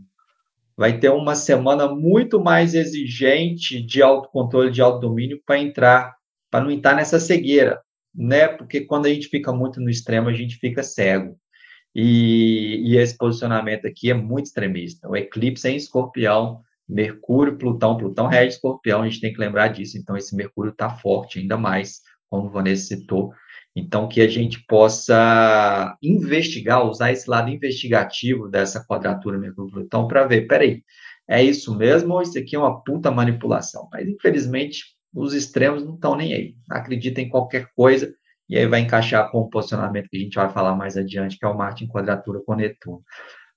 vai 0.75 0.99
ter 0.99 1.11
uma 1.11 1.35
semana 1.35 1.87
muito 1.87 2.41
mais 2.41 2.73
exigente 2.73 3.81
de 3.81 4.01
autocontrole, 4.01 4.69
de 4.69 4.81
autodomínio 4.81 5.41
para 5.45 5.59
entrar, 5.59 6.13
para 6.49 6.61
não 6.61 6.69
entrar 6.69 6.93
nessa 6.93 7.21
cegueira, 7.21 7.79
né? 8.13 8.47
Porque 8.47 8.81
quando 8.81 9.05
a 9.05 9.09
gente 9.09 9.27
fica 9.27 9.51
muito 9.51 9.79
no 9.79 9.89
extremo, 9.89 10.29
a 10.29 10.33
gente 10.33 10.57
fica 10.57 10.83
cego. 10.83 11.37
E, 11.93 12.81
e 12.85 12.97
esse 12.97 13.17
posicionamento 13.17 13.85
aqui 13.85 14.09
é 14.09 14.13
muito 14.13 14.47
extremista. 14.47 15.09
O 15.09 15.15
eclipse 15.15 15.67
é 15.67 15.71
em 15.71 15.75
escorpião, 15.75 16.61
Mercúrio, 16.87 17.57
Plutão, 17.57 17.97
Plutão 17.97 18.27
rege 18.27 18.55
escorpião, 18.55 19.01
a 19.01 19.09
gente 19.09 19.21
tem 19.21 19.33
que 19.33 19.39
lembrar 19.39 19.69
disso. 19.69 19.97
Então, 19.97 20.17
esse 20.17 20.35
Mercúrio 20.35 20.71
está 20.71 20.89
forte 20.89 21.39
ainda 21.39 21.57
mais, 21.57 22.01
como 22.29 22.49
Vanessa 22.49 22.87
citou. 22.87 23.33
Então, 23.75 24.07
que 24.07 24.21
a 24.21 24.27
gente 24.27 24.65
possa 24.65 25.97
investigar, 26.01 26.85
usar 26.85 27.11
esse 27.11 27.29
lado 27.29 27.49
investigativo 27.49 28.49
dessa 28.49 28.83
quadratura 28.85 29.37
Mercúrio-Plutão 29.37 30.07
para 30.07 30.27
ver, 30.27 30.47
peraí, 30.47 30.83
é 31.27 31.41
isso 31.41 31.75
mesmo 31.77 32.13
ou 32.13 32.21
isso 32.21 32.37
aqui 32.37 32.55
é 32.55 32.59
uma 32.59 32.83
puta 32.83 33.09
manipulação? 33.09 33.87
Mas, 33.91 34.07
infelizmente, 34.07 34.83
os 35.13 35.33
extremos 35.33 35.83
não 35.83 35.95
estão 35.95 36.15
nem 36.15 36.33
aí. 36.33 36.55
Acredita 36.69 37.21
em 37.21 37.29
qualquer 37.29 37.67
coisa 37.75 38.13
e 38.49 38.57
aí 38.57 38.67
vai 38.67 38.81
encaixar 38.81 39.31
com 39.31 39.39
o 39.39 39.49
posicionamento 39.49 40.09
que 40.09 40.17
a 40.17 40.19
gente 40.19 40.35
vai 40.35 40.49
falar 40.49 40.75
mais 40.75 40.97
adiante, 40.97 41.37
que 41.37 41.45
é 41.45 41.47
o 41.47 41.57
Marte 41.57 41.83
em 41.83 41.87
quadratura 41.87 42.41
com 42.45 42.55
Netuno. 42.55 43.01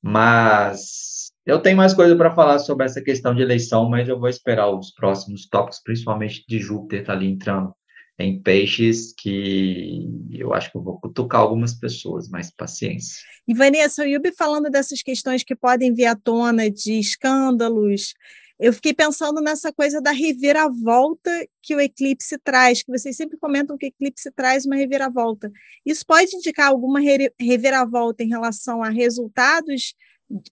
Mas 0.01 1.33
eu 1.47 1.61
tenho 1.61 1.77
mais 1.77 1.93
coisa 1.93 2.15
para 2.15 2.35
falar 2.35 2.59
sobre 2.59 2.87
essa 2.87 3.03
questão 3.03 3.35
de 3.35 3.43
eleição, 3.43 3.89
mas 3.89 4.09
eu 4.09 4.19
vou 4.19 4.29
esperar 4.29 4.69
os 4.71 4.93
próximos 4.93 5.49
tópicos, 5.49 5.81
principalmente 5.83 6.45
de 6.49 6.59
Júpiter 6.59 7.05
tá 7.05 7.13
ali 7.13 7.27
entrando 7.27 7.75
em 8.19 8.41
peixes, 8.41 9.13
que 9.19 10.09
eu 10.31 10.55
acho 10.55 10.71
que 10.71 10.79
eu 10.79 10.83
vou 10.83 11.01
cutucar 11.01 11.41
algumas 11.41 11.75
pessoas, 11.75 12.29
mas 12.29 12.51
paciência. 12.51 13.21
E 13.47 13.55
Vanessa, 13.55 14.03
o 14.03 14.07
Yubi 14.07 14.31
falando 14.33 14.71
dessas 14.71 15.03
questões 15.03 15.43
que 15.43 15.57
podem 15.57 15.93
vir 15.93 16.07
à 16.07 16.15
tona 16.15 16.71
de 16.71 16.99
escândalos, 16.99 18.15
eu 18.59 18.73
fiquei 18.73 18.95
pensando 18.95 19.41
nessa 19.41 19.73
coisa 19.73 20.01
da 20.01 20.13
reviravolta 20.13 21.31
que 21.63 21.75
o 21.75 21.81
eclipse 21.81 22.39
traz, 22.39 22.83
que 22.83 22.93
vocês 22.93 23.17
sempre 23.17 23.37
comentam 23.37 23.77
que 23.77 23.87
o 23.87 23.89
eclipse 23.89 24.31
traz 24.31 24.65
uma 24.65 24.77
reviravolta. 24.77 25.51
Isso 25.85 26.05
pode 26.07 26.37
indicar 26.37 26.69
alguma 26.69 27.01
reviravolta 27.39 28.23
em 28.23 28.29
relação 28.29 28.83
a 28.83 28.89
resultados 28.89 29.95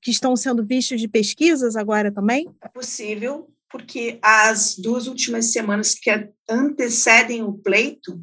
que 0.00 0.10
estão 0.10 0.36
sendo 0.36 0.64
vistos 0.64 1.00
de 1.00 1.08
pesquisas 1.08 1.76
agora 1.76 2.12
também? 2.12 2.48
É 2.62 2.68
possível, 2.68 3.48
porque 3.70 4.18
as 4.20 4.76
duas 4.76 5.06
últimas 5.06 5.52
semanas 5.52 5.94
que 5.94 6.10
antecedem 6.48 7.42
o 7.42 7.52
pleito 7.52 8.20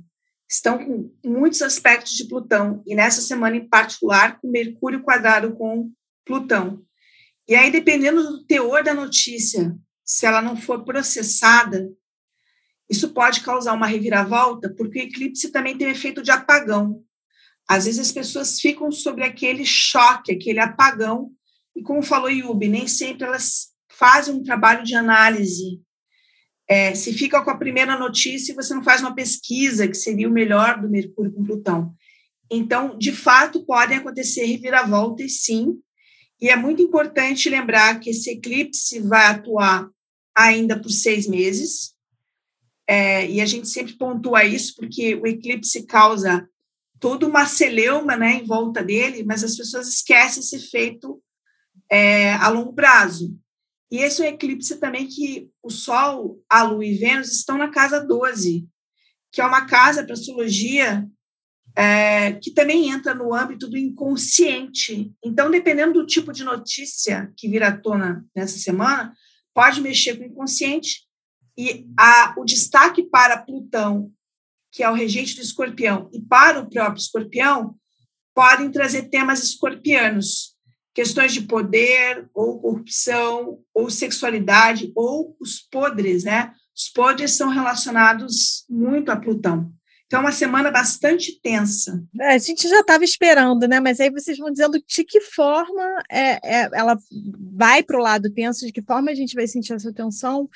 estão 0.50 0.84
com 0.84 1.12
muitos 1.24 1.62
aspectos 1.62 2.14
de 2.14 2.28
Plutão, 2.28 2.82
e 2.86 2.96
nessa 2.96 3.22
semana 3.22 3.56
em 3.56 3.68
particular, 3.68 4.40
com 4.40 4.50
Mercúrio 4.50 5.04
quadrado 5.04 5.56
com 5.56 5.92
Plutão. 6.26 6.84
E 7.50 7.56
aí, 7.56 7.72
dependendo 7.72 8.22
do 8.22 8.46
teor 8.46 8.84
da 8.84 8.94
notícia, 8.94 9.76
se 10.06 10.24
ela 10.28 10.40
não 10.40 10.56
for 10.56 10.86
processada, 10.86 11.90
isso 12.88 13.10
pode 13.10 13.42
causar 13.42 13.74
uma 13.74 13.88
reviravolta, 13.88 14.72
porque 14.78 15.00
o 15.00 15.02
eclipse 15.02 15.52
também 15.52 15.76
tem 15.76 15.88
o 15.88 15.92
efeito 15.92 16.22
de 16.22 16.30
apagão. 16.30 17.04
Às 17.68 17.86
vezes 17.86 18.02
as 18.02 18.12
pessoas 18.12 18.62
ficam 18.62 18.92
sobre 18.92 19.24
aquele 19.24 19.66
choque, 19.66 20.32
aquele 20.32 20.60
apagão, 20.60 21.32
e 21.76 21.82
como 21.82 22.04
falou 22.04 22.30
Yubi, 22.30 22.68
nem 22.68 22.88
sempre 22.88 23.26
elas 23.26 23.70
fazem 23.90 24.36
um 24.36 24.44
trabalho 24.44 24.84
de 24.84 24.94
análise. 24.94 25.82
É, 26.68 26.94
se 26.94 27.14
fica 27.14 27.44
com 27.44 27.50
a 27.50 27.58
primeira 27.58 27.98
notícia 27.98 28.52
e 28.52 28.56
você 28.56 28.76
não 28.76 28.84
faz 28.84 29.02
uma 29.02 29.16
pesquisa, 29.16 29.88
que 29.88 29.98
seria 29.98 30.30
o 30.30 30.32
melhor 30.32 30.80
do 30.80 30.88
Mercúrio 30.88 31.34
com 31.34 31.44
Plutão. 31.44 31.96
Então, 32.52 32.96
de 32.96 33.12
fato, 33.12 33.66
podem 33.66 33.98
acontecer 33.98 34.46
reviravoltas, 34.46 35.44
sim, 35.44 35.80
e 36.42 36.50
é 36.50 36.56
muito 36.56 36.82
importante 36.82 37.50
lembrar 37.50 38.00
que 38.00 38.12
esse 38.12 38.32
eclipse 38.32 39.00
vai 39.00 39.28
atuar 39.28 39.90
ainda 40.36 40.80
por 40.80 40.90
seis 40.90 41.28
meses, 41.28 41.94
é, 42.88 43.30
e 43.30 43.40
a 43.40 43.46
gente 43.46 43.68
sempre 43.70 43.94
pontua 43.94 44.44
isso 44.44 44.74
porque 44.76 45.14
o 45.16 45.28
eclipse 45.28 45.86
causa 45.86 46.50
toda 47.00 47.28
uma 47.28 47.46
celeuma 47.46 48.16
né, 48.18 48.34
em 48.34 48.46
volta 48.46 48.84
dele, 48.84 49.24
mas 49.24 49.44
as 49.44 49.56
pessoas 49.56 49.88
esquecem 49.88 50.42
esse 50.42 50.56
efeito 50.56 51.22
é, 51.90 52.34
a 52.34 52.50
longo 52.50 52.74
prazo. 52.74 53.38
E 53.92 53.98
esse 53.98 54.22
é 54.22 54.26
um 54.26 54.34
eclipse 54.34 54.78
também 54.78 55.08
que 55.08 55.50
o 55.62 55.70
Sol, 55.70 56.42
a 56.50 56.64
Lua 56.64 56.86
e 56.86 56.96
Vênus 56.96 57.32
estão 57.32 57.58
na 57.58 57.70
casa 57.70 58.00
12, 58.00 58.68
que 59.32 59.42
é 59.42 59.46
uma 59.46 59.66
casa 59.66 60.04
para 60.04 60.14
astrologia 60.14 61.08
é, 61.80 62.34
que 62.34 62.52
também 62.52 62.90
entra 62.92 63.16
no 63.16 63.34
âmbito 63.34 63.70
do 63.70 63.78
inconsciente. 63.78 65.14
Então, 65.24 65.50
dependendo 65.50 65.94
do 65.94 66.06
tipo 66.06 66.34
de 66.34 66.44
notícia 66.44 67.32
que 67.38 67.48
vir 67.48 67.64
à 67.64 67.72
tona 67.72 68.26
nessa 68.36 68.58
semana, 68.58 69.14
pode 69.54 69.80
mexer 69.80 70.18
com 70.18 70.24
o 70.24 70.28
inconsciente. 70.28 71.08
E 71.58 71.88
a, 71.98 72.36
o 72.38 72.44
destaque 72.44 73.04
para 73.04 73.38
Plutão, 73.38 74.12
que 74.74 74.84
é 74.84 74.90
o 74.90 74.94
regente 74.94 75.38
do 75.38 75.42
escorpião, 75.42 76.10
e 76.12 76.22
para 76.22 76.60
o 76.60 76.70
próprio 76.70 77.00
escorpião, 77.00 77.74
podem 78.36 78.70
trazer 78.70 79.04
temas 79.04 79.42
escorpianos, 79.42 80.58
questões 80.94 81.32
de 81.32 81.44
poder, 81.44 82.30
ou 82.34 82.60
corrupção, 82.60 83.58
ou 83.74 83.90
sexualidade, 83.90 84.92
ou 84.94 85.34
os 85.40 85.62
podres, 85.62 86.26
né? 86.26 86.54
Os 86.76 86.90
podres 86.90 87.32
são 87.32 87.48
relacionados 87.48 88.66
muito 88.70 89.10
a 89.12 89.16
Plutão. 89.16 89.79
Então, 90.10 90.22
é 90.22 90.24
uma 90.24 90.32
semana 90.32 90.72
bastante 90.72 91.40
tensa. 91.40 92.04
É, 92.20 92.34
a 92.34 92.38
gente 92.40 92.68
já 92.68 92.80
estava 92.80 93.04
esperando, 93.04 93.68
né? 93.68 93.80
Mas 93.80 94.00
aí 94.00 94.10
vocês 94.10 94.40
vão 94.40 94.50
dizendo 94.50 94.82
de 94.84 95.04
que 95.04 95.22
forma 95.22 95.84
é, 96.10 96.62
é, 96.62 96.70
ela 96.74 96.98
vai 97.56 97.84
para 97.84 97.96
o 97.96 98.02
lado 98.02 98.28
tenso, 98.32 98.66
de 98.66 98.72
que 98.72 98.82
forma 98.82 99.12
a 99.12 99.14
gente 99.14 99.36
vai 99.36 99.46
sentir 99.46 99.74
essa 99.74 99.94
tensão. 99.94 100.50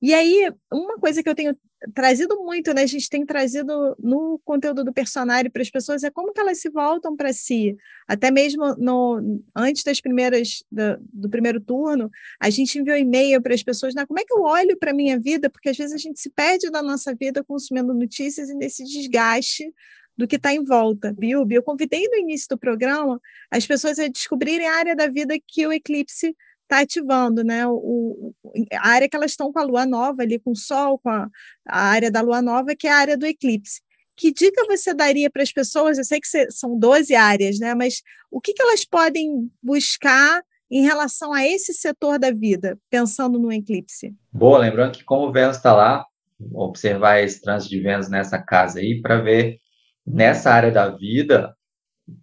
E 0.00 0.14
aí, 0.14 0.52
uma 0.72 0.96
coisa 0.96 1.24
que 1.24 1.28
eu 1.28 1.34
tenho 1.34 1.56
trazido 1.94 2.36
muito, 2.42 2.72
né? 2.74 2.82
A 2.82 2.86
gente 2.86 3.08
tem 3.08 3.24
trazido 3.24 3.96
no 3.98 4.38
conteúdo 4.44 4.84
do 4.84 4.92
personagem 4.92 5.50
para 5.50 5.62
as 5.62 5.70
pessoas 5.70 6.02
é 6.02 6.10
como 6.10 6.32
que 6.32 6.40
elas 6.40 6.60
se 6.60 6.68
voltam 6.68 7.16
para 7.16 7.32
si. 7.32 7.76
Até 8.06 8.30
mesmo 8.30 8.74
no 8.76 9.40
antes 9.54 9.82
das 9.82 10.00
primeiras 10.00 10.62
do, 10.70 10.98
do 11.12 11.30
primeiro 11.30 11.60
turno, 11.60 12.10
a 12.38 12.50
gente 12.50 12.78
enviou 12.78 12.96
e-mail 12.96 13.40
para 13.40 13.54
as 13.54 13.62
pessoas, 13.62 13.94
né? 13.94 14.04
Como 14.06 14.20
é 14.20 14.24
que 14.24 14.32
eu 14.32 14.42
olho 14.42 14.76
para 14.78 14.90
a 14.90 14.94
minha 14.94 15.18
vida? 15.18 15.48
Porque 15.48 15.70
às 15.70 15.76
vezes 15.76 15.94
a 15.94 15.98
gente 15.98 16.20
se 16.20 16.30
perde 16.30 16.70
da 16.70 16.82
nossa 16.82 17.14
vida 17.14 17.42
consumindo 17.42 17.94
notícias 17.94 18.50
e 18.50 18.54
nesse 18.54 18.84
desgaste 18.84 19.72
do 20.16 20.28
que 20.28 20.36
está 20.36 20.52
em 20.52 20.62
volta. 20.62 21.14
Bilby, 21.14 21.54
eu 21.54 21.62
convidei 21.62 22.06
no 22.08 22.18
início 22.18 22.48
do 22.50 22.58
programa 22.58 23.20
as 23.50 23.66
pessoas 23.66 23.98
a 23.98 24.06
descobrirem 24.06 24.68
a 24.68 24.76
área 24.76 24.94
da 24.94 25.06
vida 25.06 25.34
que 25.46 25.66
o 25.66 25.72
eclipse 25.72 26.36
está 26.70 26.80
ativando, 26.80 27.42
né? 27.42 27.66
O, 27.66 28.32
a 28.72 28.88
área 28.88 29.08
que 29.08 29.16
elas 29.16 29.32
estão 29.32 29.52
com 29.52 29.58
a 29.58 29.64
lua 29.64 29.84
nova 29.84 30.22
ali, 30.22 30.38
com 30.38 30.52
o 30.52 30.56
sol, 30.56 30.98
com 30.98 31.10
a, 31.10 31.28
a 31.68 31.82
área 31.82 32.10
da 32.10 32.20
lua 32.20 32.40
nova, 32.40 32.76
que 32.76 32.86
é 32.86 32.92
a 32.92 32.96
área 32.96 33.16
do 33.16 33.26
eclipse. 33.26 33.80
Que 34.16 34.32
dica 34.32 34.64
você 34.66 34.94
daria 34.94 35.28
para 35.30 35.42
as 35.42 35.52
pessoas? 35.52 35.98
Eu 35.98 36.04
sei 36.04 36.20
que 36.20 36.28
são 36.50 36.78
12 36.78 37.14
áreas, 37.14 37.58
né? 37.58 37.74
Mas 37.74 38.02
o 38.30 38.40
que, 38.40 38.52
que 38.52 38.62
elas 38.62 38.84
podem 38.84 39.50
buscar 39.62 40.42
em 40.70 40.82
relação 40.82 41.32
a 41.32 41.44
esse 41.44 41.74
setor 41.74 42.18
da 42.18 42.30
vida, 42.30 42.78
pensando 42.88 43.38
no 43.38 43.52
eclipse? 43.52 44.14
Boa, 44.32 44.58
lembrando 44.58 44.92
que 44.92 45.04
como 45.04 45.26
o 45.26 45.32
Vênus 45.32 45.56
está 45.56 45.74
lá, 45.74 46.06
observar 46.52 47.20
esse 47.20 47.40
trânsito 47.40 47.70
de 47.70 47.80
Vênus 47.80 48.08
nessa 48.08 48.38
casa 48.38 48.78
aí 48.78 49.00
para 49.00 49.20
ver 49.20 49.58
nessa 50.06 50.50
área 50.52 50.70
da 50.70 50.88
vida 50.88 51.54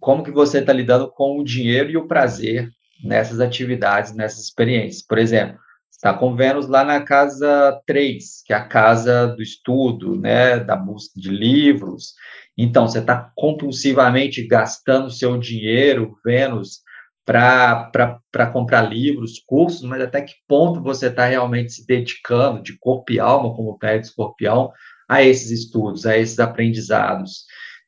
como 0.00 0.22
que 0.22 0.30
você 0.30 0.58
está 0.58 0.72
lidando 0.72 1.10
com 1.10 1.38
o 1.38 1.44
dinheiro 1.44 1.90
e 1.90 1.96
o 1.96 2.06
prazer 2.06 2.70
nessas 3.02 3.40
atividades, 3.40 4.14
nessas 4.14 4.44
experiências. 4.44 5.04
Por 5.04 5.18
exemplo, 5.18 5.58
está 5.90 6.14
com 6.14 6.36
Vênus 6.36 6.68
lá 6.68 6.84
na 6.84 7.00
casa 7.00 7.80
3, 7.86 8.42
que 8.44 8.52
é 8.52 8.56
a 8.56 8.64
casa 8.64 9.26
do 9.28 9.42
estudo, 9.42 10.18
né, 10.20 10.60
da 10.60 10.76
busca 10.76 11.20
de 11.20 11.28
livros. 11.30 12.14
Então, 12.56 12.86
você 12.88 12.98
está 12.98 13.32
compulsivamente 13.36 14.46
gastando 14.46 15.10
seu 15.10 15.38
dinheiro, 15.38 16.16
Vênus, 16.24 16.80
para 17.24 18.50
comprar 18.52 18.82
livros, 18.82 19.42
cursos, 19.46 19.82
mas 19.82 20.00
até 20.00 20.22
que 20.22 20.34
ponto 20.48 20.82
você 20.82 21.08
está 21.08 21.26
realmente 21.26 21.72
se 21.72 21.86
dedicando 21.86 22.62
de 22.62 22.78
corpo 22.78 23.12
e 23.12 23.20
alma, 23.20 23.54
como 23.54 23.70
o 23.70 23.78
pé 23.78 23.98
de 23.98 24.06
escorpião, 24.06 24.72
a 25.08 25.22
esses 25.22 25.50
estudos, 25.50 26.06
a 26.06 26.16
esses 26.16 26.38
aprendizados. 26.38 27.44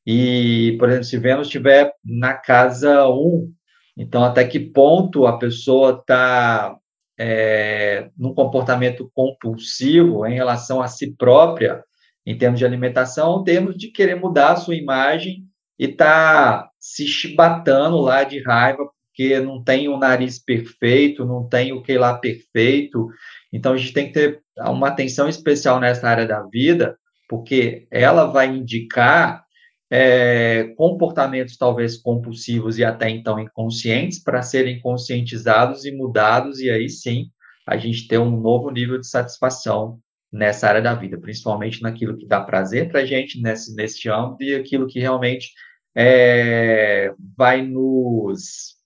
E, 0.06 0.76
por 0.78 0.88
exemplo, 0.88 1.04
se 1.04 1.18
Vênus 1.18 1.46
estiver 1.46 1.92
na 2.04 2.34
casa 2.34 3.08
1, 3.08 3.52
então, 3.96 4.24
até 4.24 4.44
que 4.44 4.58
ponto 4.58 5.26
a 5.26 5.38
pessoa 5.38 5.98
está 6.00 6.76
é, 7.18 8.10
num 8.16 8.34
comportamento 8.34 9.10
compulsivo 9.14 10.26
em 10.26 10.34
relação 10.34 10.80
a 10.80 10.88
si 10.88 11.14
própria, 11.16 11.84
em 12.24 12.36
termos 12.36 12.58
de 12.58 12.64
alimentação, 12.64 13.40
em 13.40 13.44
termos 13.44 13.76
de 13.76 13.88
querer 13.88 14.14
mudar 14.14 14.52
a 14.52 14.56
sua 14.56 14.74
imagem 14.74 15.44
e 15.78 15.88
tá 15.88 16.70
se 16.78 17.06
chibatando 17.06 17.98
lá 17.98 18.24
de 18.24 18.42
raiva 18.42 18.88
porque 19.20 19.38
não 19.38 19.62
tem 19.62 19.88
o 19.88 19.98
nariz 19.98 20.38
perfeito, 20.38 21.26
não 21.26 21.46
tem 21.46 21.74
o 21.74 21.82
que 21.82 21.98
lá 21.98 22.14
perfeito. 22.14 23.08
Então, 23.52 23.74
a 23.74 23.76
gente 23.76 23.92
tem 23.92 24.06
que 24.06 24.14
ter 24.14 24.40
uma 24.58 24.88
atenção 24.88 25.28
especial 25.28 25.78
nessa 25.78 26.08
área 26.08 26.26
da 26.26 26.42
vida, 26.44 26.96
porque 27.28 27.86
ela 27.90 28.24
vai 28.24 28.46
indicar 28.48 29.44
é, 29.90 30.72
comportamentos 30.76 31.56
talvez 31.56 31.96
compulsivos 31.96 32.78
e 32.78 32.84
até 32.84 33.10
então 33.10 33.40
inconscientes 33.40 34.22
para 34.22 34.40
serem 34.40 34.80
conscientizados 34.80 35.84
e 35.84 35.90
mudados, 35.90 36.60
e 36.60 36.70
aí 36.70 36.88
sim 36.88 37.30
a 37.66 37.76
gente 37.76 38.06
ter 38.06 38.18
um 38.18 38.40
novo 38.40 38.70
nível 38.70 38.98
de 38.98 39.08
satisfação 39.08 39.98
nessa 40.32 40.68
área 40.68 40.80
da 40.80 40.94
vida, 40.94 41.18
principalmente 41.18 41.82
naquilo 41.82 42.16
que 42.16 42.26
dá 42.26 42.40
prazer 42.40 42.88
para 42.88 43.00
a 43.00 43.04
gente 43.04 43.40
nesse, 43.42 43.74
nesse 43.74 44.08
âmbito 44.08 44.44
e 44.44 44.54
aquilo 44.54 44.86
que 44.86 45.00
realmente 45.00 45.50
é, 45.94 47.12
vai 47.36 47.62
nos. 47.62 48.78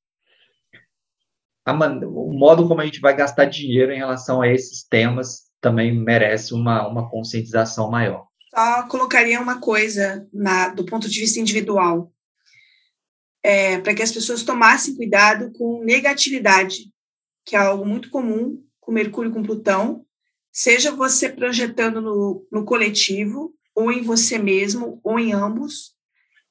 Man, 1.66 2.00
o 2.06 2.32
modo 2.32 2.66
como 2.66 2.80
a 2.80 2.84
gente 2.84 3.00
vai 3.00 3.14
gastar 3.14 3.46
dinheiro 3.46 3.92
em 3.92 3.98
relação 3.98 4.40
a 4.40 4.48
esses 4.48 4.86
temas 4.86 5.44
também 5.60 5.94
merece 5.94 6.52
uma, 6.52 6.86
uma 6.86 7.08
conscientização 7.10 7.90
maior 7.90 8.26
só 8.54 8.86
colocaria 8.88 9.40
uma 9.40 9.60
coisa 9.60 10.26
na, 10.32 10.68
do 10.68 10.84
ponto 10.84 11.08
de 11.08 11.20
vista 11.20 11.40
individual, 11.40 12.12
é, 13.42 13.78
para 13.78 13.94
que 13.94 14.02
as 14.02 14.12
pessoas 14.12 14.42
tomassem 14.42 14.96
cuidado 14.96 15.52
com 15.52 15.84
negatividade, 15.84 16.92
que 17.44 17.56
é 17.56 17.58
algo 17.58 17.84
muito 17.84 18.08
comum 18.10 18.62
com 18.80 18.92
Mercúrio 18.92 19.32
com 19.32 19.42
Plutão, 19.42 20.04
seja 20.52 20.92
você 20.92 21.28
projetando 21.28 22.00
no, 22.00 22.46
no 22.50 22.64
coletivo, 22.64 23.54
ou 23.74 23.90
em 23.90 24.02
você 24.02 24.38
mesmo, 24.38 25.00
ou 25.02 25.18
em 25.18 25.32
ambos, 25.32 25.94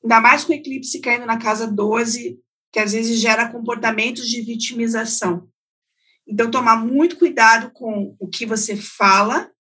ainda 0.04 0.20
mais 0.20 0.44
com 0.44 0.52
o 0.52 0.56
eclipse 0.56 1.00
caindo 1.00 1.26
na 1.26 1.38
casa 1.38 1.66
12, 1.66 2.38
que 2.72 2.80
às 2.80 2.92
vezes 2.92 3.20
gera 3.20 3.50
comportamentos 3.50 4.28
de 4.28 4.42
vitimização. 4.42 5.48
Então, 6.28 6.52
tomar 6.52 6.76
muito 6.76 7.18
cuidado 7.18 7.72
com 7.72 8.16
o 8.20 8.28
que 8.28 8.46
você 8.46 8.76
fala, 8.76 9.53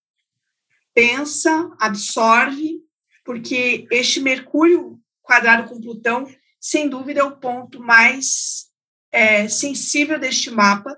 pensa, 0.93 1.71
absorve, 1.79 2.81
porque 3.25 3.87
este 3.91 4.19
Mercúrio 4.19 4.99
quadrado 5.21 5.67
com 5.67 5.81
Plutão, 5.81 6.27
sem 6.59 6.87
dúvida, 6.87 7.21
é 7.21 7.23
o 7.23 7.37
ponto 7.37 7.81
mais 7.81 8.65
é, 9.11 9.47
sensível 9.47 10.19
deste 10.19 10.51
mapa, 10.51 10.97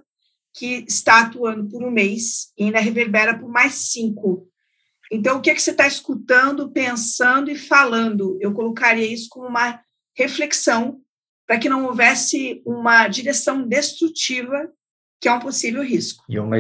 que 0.54 0.86
está 0.88 1.22
atuando 1.22 1.68
por 1.70 1.84
um 1.84 1.92
mês 1.92 2.52
e 2.58 2.64
ainda 2.64 2.80
reverbera 2.80 3.38
por 3.38 3.50
mais 3.50 3.74
cinco. 3.92 4.48
Então, 5.12 5.38
o 5.38 5.42
que, 5.42 5.50
é 5.50 5.54
que 5.54 5.62
você 5.62 5.72
está 5.72 5.86
escutando, 5.86 6.72
pensando 6.72 7.52
e 7.52 7.56
falando? 7.56 8.38
Eu 8.42 8.54
colocaria 8.54 9.06
isso 9.06 9.28
como 9.30 9.48
uma 9.48 9.80
reflexão 10.16 11.02
para 11.46 11.60
que 11.60 11.70
não 11.70 11.86
houvesse 11.86 12.64
uma 12.66 13.08
direção 13.08 13.68
destrutiva, 13.68 14.72
que 15.22 15.28
é 15.28 15.34
um 15.34 15.40
possível 15.40 15.84
risco. 15.84 16.24
E 16.28 16.40
uma 16.40 16.58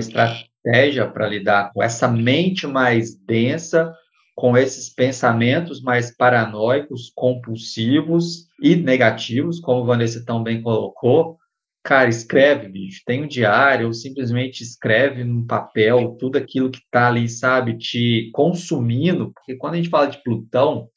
estratégia 0.66 1.08
para 1.08 1.28
lidar 1.28 1.72
com 1.74 1.84
essa 1.84 2.08
mente 2.08 2.66
mais 2.66 3.16
densa, 3.16 3.94
com 4.36 4.58
esses 4.58 4.90
pensamentos 4.90 5.82
mais 5.82 6.16
paranoicos, 6.16 7.12
compulsivos 7.16 8.48
e 8.62 8.76
negativos, 8.76 9.60
como 9.60 9.86
Vanessa 9.86 10.24
tão 10.26 10.44
bem 10.44 10.62
colocou, 10.62 11.38
Cara, 11.86 12.10
escreve, 12.10 12.68
bicho. 12.68 13.04
Tem 13.06 13.24
um 13.24 13.28
diário, 13.28 13.86
ou 13.86 13.94
simplesmente 13.94 14.64
escreve 14.64 15.24
no 15.24 15.46
papel 15.46 16.18
tudo 16.20 16.36
aquilo 16.36 16.72
que 16.72 16.80
está 16.80 17.10
ali, 17.10 17.30
sabe, 17.30 17.78
te 17.78 18.32
consumindo. 18.34 19.32
Porque 19.32 19.56
quando 19.56 19.76
a 19.76 19.78
gente 19.78 19.90
fala 19.90 20.08
de 20.08 20.18
Plutão, 20.24 20.90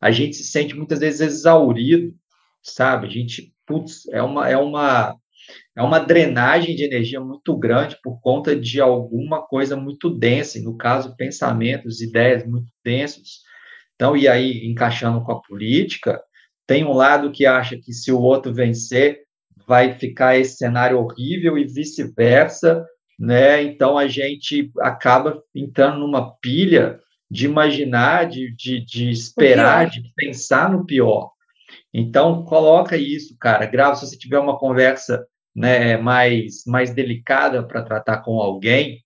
a 0.00 0.10
gente 0.10 0.34
se 0.36 0.44
sente 0.44 0.74
muitas 0.74 1.00
vezes 1.00 1.20
exaurido, 1.20 2.14
sabe? 2.62 3.06
A 3.06 3.10
gente, 3.10 3.52
putz, 3.66 4.08
é 4.08 4.22
uma, 4.22 4.48
é 4.48 4.56
uma, 4.56 5.14
é 5.76 5.82
uma 5.82 5.98
drenagem 5.98 6.76
de 6.76 6.84
energia 6.84 7.20
muito 7.20 7.56
grande 7.56 7.98
por 8.02 8.20
conta 8.20 8.54
de 8.54 8.80
alguma 8.80 9.42
coisa 9.42 9.76
muito 9.76 10.08
densa, 10.08 10.60
no 10.60 10.76
caso, 10.76 11.16
pensamentos, 11.16 12.00
ideias 12.00 12.46
muito 12.46 12.68
densos. 12.84 13.40
Então, 13.94 14.16
e 14.16 14.28
aí, 14.28 14.66
encaixando 14.66 15.22
com 15.24 15.32
a 15.32 15.42
política, 15.42 16.22
tem 16.66 16.84
um 16.84 16.92
lado 16.92 17.32
que 17.32 17.44
acha 17.44 17.76
que 17.76 17.92
se 17.92 18.12
o 18.12 18.20
outro 18.20 18.54
vencer, 18.54 19.24
vai 19.66 19.94
ficar 19.94 20.38
esse 20.38 20.56
cenário 20.56 20.98
horrível 20.98 21.58
e 21.58 21.64
vice-versa, 21.64 22.84
né? 23.18 23.62
Então 23.62 23.96
a 23.96 24.06
gente 24.06 24.70
acaba 24.80 25.42
entrando 25.54 25.98
numa 25.98 26.34
pilha 26.36 27.00
de 27.30 27.46
imaginar, 27.46 28.28
de, 28.28 28.54
de, 28.54 28.84
de 28.84 29.10
esperar, 29.10 29.88
de 29.88 30.02
pensar 30.14 30.70
no 30.70 30.84
pior. 30.84 31.30
Então 31.92 32.44
coloca 32.44 32.96
isso, 32.96 33.36
cara. 33.38 33.66
Grava 33.66 33.96
se 33.96 34.06
você 34.06 34.16
tiver 34.16 34.38
uma 34.38 34.58
conversa 34.58 35.26
né, 35.54 35.96
mais, 35.96 36.64
mais 36.66 36.92
delicada 36.92 37.62
para 37.66 37.82
tratar 37.82 38.18
com 38.18 38.40
alguém, 38.40 39.00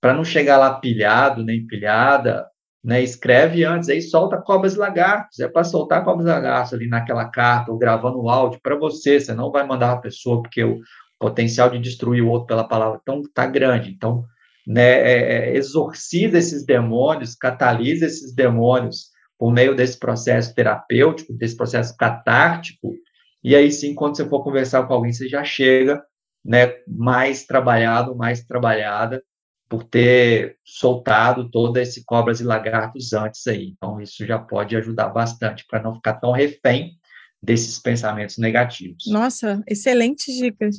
para 0.00 0.14
não 0.14 0.24
chegar 0.24 0.58
lá 0.58 0.74
pilhado 0.78 1.44
nem 1.44 1.66
pilhada, 1.66 2.46
né, 2.86 3.02
escreve 3.02 3.64
antes, 3.64 3.88
aí 3.88 4.00
solta 4.00 4.36
cobras 4.36 4.74
e 4.74 4.78
lagartos. 4.78 5.40
É 5.40 5.48
para 5.48 5.64
soltar 5.64 6.04
cobras 6.04 6.26
e 6.28 6.30
lagartos 6.30 6.72
ali 6.72 6.86
naquela 6.86 7.24
carta, 7.24 7.72
ou 7.72 7.78
gravando 7.78 8.22
o 8.22 8.30
áudio 8.30 8.60
para 8.62 8.76
você. 8.76 9.18
Você 9.18 9.34
não 9.34 9.50
vai 9.50 9.66
mandar 9.66 9.92
a 9.92 9.96
pessoa, 9.96 10.40
porque 10.40 10.62
o 10.62 10.78
potencial 11.18 11.68
de 11.68 11.80
destruir 11.80 12.22
o 12.22 12.28
outro 12.28 12.46
pela 12.46 12.62
palavra 12.62 13.00
tão 13.04 13.22
tá 13.34 13.44
grande. 13.44 13.90
Então, 13.90 14.24
né, 14.64 15.00
é, 15.00 15.50
é, 15.52 15.56
exorciza 15.56 16.38
esses 16.38 16.64
demônios, 16.64 17.34
catalisa 17.34 18.06
esses 18.06 18.32
demônios 18.32 19.10
por 19.36 19.52
meio 19.52 19.74
desse 19.74 19.98
processo 19.98 20.54
terapêutico, 20.54 21.32
desse 21.32 21.56
processo 21.56 21.96
catártico. 21.96 22.94
E 23.46 23.54
aí 23.54 23.70
sim, 23.70 23.94
quando 23.94 24.16
você 24.16 24.28
for 24.28 24.42
conversar 24.42 24.88
com 24.88 24.94
alguém, 24.94 25.12
você 25.12 25.28
já 25.28 25.44
chega 25.44 26.02
né, 26.44 26.74
mais 26.88 27.46
trabalhado, 27.46 28.16
mais 28.16 28.44
trabalhada, 28.44 29.22
por 29.68 29.84
ter 29.84 30.56
soltado 30.64 31.48
todo 31.48 31.76
esse 31.76 32.04
cobras 32.04 32.40
e 32.40 32.44
lagartos 32.44 33.12
antes 33.12 33.46
aí. 33.46 33.68
Então, 33.68 34.00
isso 34.00 34.26
já 34.26 34.36
pode 34.36 34.74
ajudar 34.74 35.10
bastante 35.10 35.64
para 35.64 35.80
não 35.80 35.94
ficar 35.94 36.14
tão 36.14 36.32
refém 36.32 36.98
desses 37.40 37.78
pensamentos 37.78 38.36
negativos. 38.36 39.04
Nossa, 39.06 39.62
excelentes 39.68 40.34
dicas. 40.34 40.78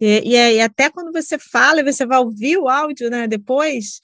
E, 0.00 0.22
e, 0.24 0.54
e, 0.54 0.60
até 0.62 0.88
quando 0.88 1.12
você 1.12 1.38
fala 1.38 1.80
e 1.80 1.84
você 1.92 2.06
vai 2.06 2.18
ouvir 2.18 2.56
o 2.56 2.66
áudio 2.66 3.10
né, 3.10 3.28
depois, 3.28 4.00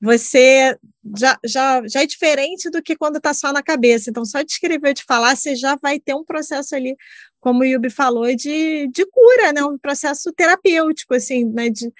você 0.00 0.76
já, 1.16 1.38
já, 1.44 1.82
já 1.86 2.02
é 2.02 2.06
diferente 2.06 2.70
do 2.70 2.82
que 2.82 2.96
quando 2.96 3.16
está 3.16 3.34
só 3.34 3.52
na 3.52 3.62
cabeça. 3.62 4.10
Então, 4.10 4.24
só 4.24 4.42
de 4.42 4.52
escrever, 4.52 4.94
de 4.94 5.04
falar, 5.04 5.36
você 5.36 5.54
já 5.54 5.76
vai 5.76 6.00
ter 6.00 6.14
um 6.14 6.24
processo 6.24 6.74
ali, 6.74 6.96
como 7.38 7.60
o 7.60 7.64
Yubi 7.64 7.90
falou, 7.90 8.34
de, 8.34 8.88
de 8.88 9.06
cura, 9.06 9.52
né? 9.52 9.62
um 9.62 9.78
processo 9.78 10.32
terapêutico, 10.32 11.14
assim, 11.14 11.44
né? 11.44 11.68
de, 11.68 11.92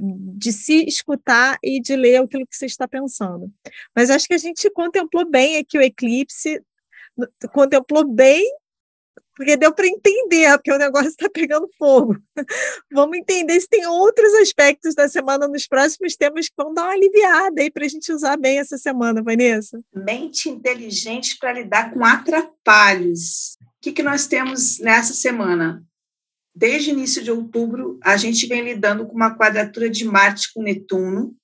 de 0.00 0.52
se 0.52 0.84
escutar 0.84 1.58
e 1.62 1.80
de 1.80 1.94
ler 1.94 2.16
aquilo 2.16 2.46
que 2.46 2.56
você 2.56 2.66
está 2.66 2.88
pensando. 2.88 3.52
Mas 3.94 4.10
acho 4.10 4.26
que 4.26 4.34
a 4.34 4.38
gente 4.38 4.68
contemplou 4.70 5.28
bem 5.28 5.58
aqui 5.58 5.78
o 5.78 5.82
eclipse, 5.82 6.60
contemplou 7.52 8.04
bem, 8.04 8.44
porque 9.34 9.56
deu 9.56 9.72
para 9.72 9.86
entender, 9.86 10.52
porque 10.56 10.72
o 10.72 10.78
negócio 10.78 11.08
está 11.08 11.28
pegando 11.28 11.68
fogo. 11.78 12.16
Vamos 12.92 13.18
entender 13.18 13.60
se 13.60 13.68
tem 13.68 13.86
outros 13.86 14.32
aspectos 14.34 14.94
da 14.94 15.08
semana 15.08 15.48
nos 15.48 15.66
próximos 15.66 16.16
temas 16.16 16.48
que 16.48 16.54
vão 16.56 16.72
dar 16.72 16.84
uma 16.84 16.92
aliviada 16.92 17.62
aí 17.62 17.70
para 17.70 17.84
a 17.84 17.88
gente 17.88 18.12
usar 18.12 18.36
bem 18.36 18.58
essa 18.58 18.78
semana, 18.78 19.22
Vanessa. 19.22 19.80
Mente 19.94 20.48
inteligente 20.48 21.36
para 21.38 21.52
lidar 21.52 21.92
com 21.92 22.04
atrapalhos. 22.04 23.56
O 23.60 23.82
que, 23.82 23.92
que 23.92 24.02
nós 24.02 24.26
temos 24.26 24.78
nessa 24.78 25.12
semana? 25.12 25.84
desde 26.54 26.90
início 26.90 27.22
de 27.22 27.32
outubro, 27.32 27.98
a 28.02 28.16
gente 28.16 28.46
vem 28.46 28.62
lidando 28.62 29.06
com 29.06 29.14
uma 29.14 29.36
quadratura 29.36 29.90
de 29.90 30.04
Marte 30.04 30.52
com 30.54 30.62
Netuno, 30.62 31.34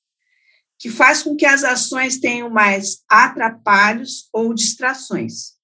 que 0.79 0.89
faz 0.89 1.23
com 1.23 1.37
que 1.37 1.45
as 1.45 1.65
ações 1.65 2.19
tenham 2.19 2.49
mais 2.49 3.03
atrapalhos 3.09 4.29
ou 4.33 4.55
distrações. 4.55 5.55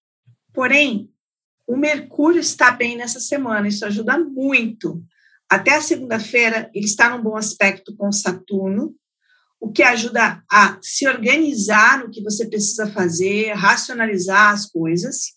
Porém, 0.53 1.09
o 1.67 1.77
Mercúrio 1.77 2.41
está 2.41 2.71
bem 2.71 2.97
nessa 2.97 3.19
semana, 3.19 3.67
isso 3.67 3.85
ajuda 3.85 4.19
muito. 4.19 5.03
Até 5.49 5.75
a 5.75 5.81
segunda-feira, 5.81 6.71
ele 6.75 6.87
está 6.87 7.11
num 7.11 7.23
bom 7.23 7.37
aspecto 7.37 7.95
com 7.97 8.11
Saturno, 8.13 8.95
o 9.61 9.73
que 9.73 9.83
ajuda 9.83 10.43
a 10.51 10.79
se 10.83 11.09
organizar 11.09 11.99
no 11.99 12.11
que 12.11 12.23
você 12.23 12.47
precisa 12.47 12.87
fazer, 12.91 13.53
racionalizar 13.53 14.53
as 14.53 14.67
coisas. 14.67 15.35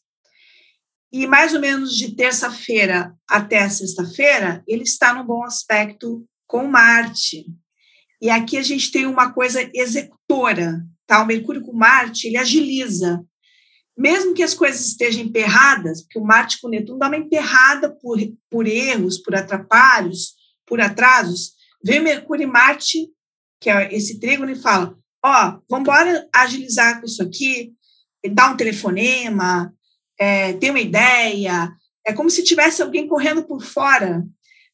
E 1.11 1.25
mais 1.25 1.53
ou 1.53 1.59
menos 1.59 1.95
de 1.95 2.15
terça-feira 2.15 3.13
até 3.27 3.67
sexta-feira, 3.67 4.63
ele 4.67 4.83
está 4.83 5.13
num 5.13 5.25
bom 5.25 5.43
aspecto 5.43 6.25
com 6.45 6.67
Marte. 6.67 7.45
E 8.21 8.29
aqui 8.29 8.57
a 8.57 8.61
gente 8.61 8.91
tem 8.91 9.05
uma 9.05 9.31
coisa 9.31 9.67
executora, 9.73 10.85
tá? 11.07 11.23
O 11.23 11.25
Mercúrio 11.25 11.61
com 11.61 11.73
Marte, 11.73 12.27
ele 12.27 12.37
agiliza. 12.37 13.23
Mesmo 13.99 14.33
que 14.33 14.41
as 14.41 14.53
coisas 14.53 14.85
estejam 14.85 15.23
emperradas, 15.23 16.01
porque 16.01 16.17
o 16.17 16.23
Marte 16.23 16.61
com 16.61 16.69
Netuno 16.69 16.97
dá 16.97 17.07
uma 17.07 17.17
emperrada 17.17 17.93
por, 17.93 18.17
por 18.49 18.65
erros, 18.65 19.17
por 19.17 19.35
atrapalhos, 19.35 20.35
por 20.65 20.79
atrasos, 20.79 21.51
vem 21.83 21.99
Mercúrio 21.99 22.43
e 22.43 22.47
Marte, 22.47 23.09
que 23.59 23.69
é 23.69 23.93
esse 23.93 24.17
trígono, 24.17 24.51
e 24.51 24.55
fala: 24.55 24.95
Ó, 25.23 25.29
oh, 25.29 25.61
vamos 25.69 25.81
embora 25.81 26.29
agilizar 26.33 27.01
com 27.01 27.05
isso 27.05 27.21
aqui, 27.21 27.73
dar 28.31 28.53
um 28.53 28.57
telefonema, 28.57 29.73
é, 30.17 30.53
ter 30.53 30.69
uma 30.69 30.79
ideia. 30.79 31.69
É 32.07 32.13
como 32.13 32.29
se 32.29 32.41
tivesse 32.41 32.81
alguém 32.81 33.05
correndo 33.05 33.43
por 33.43 33.61
fora 33.61 34.23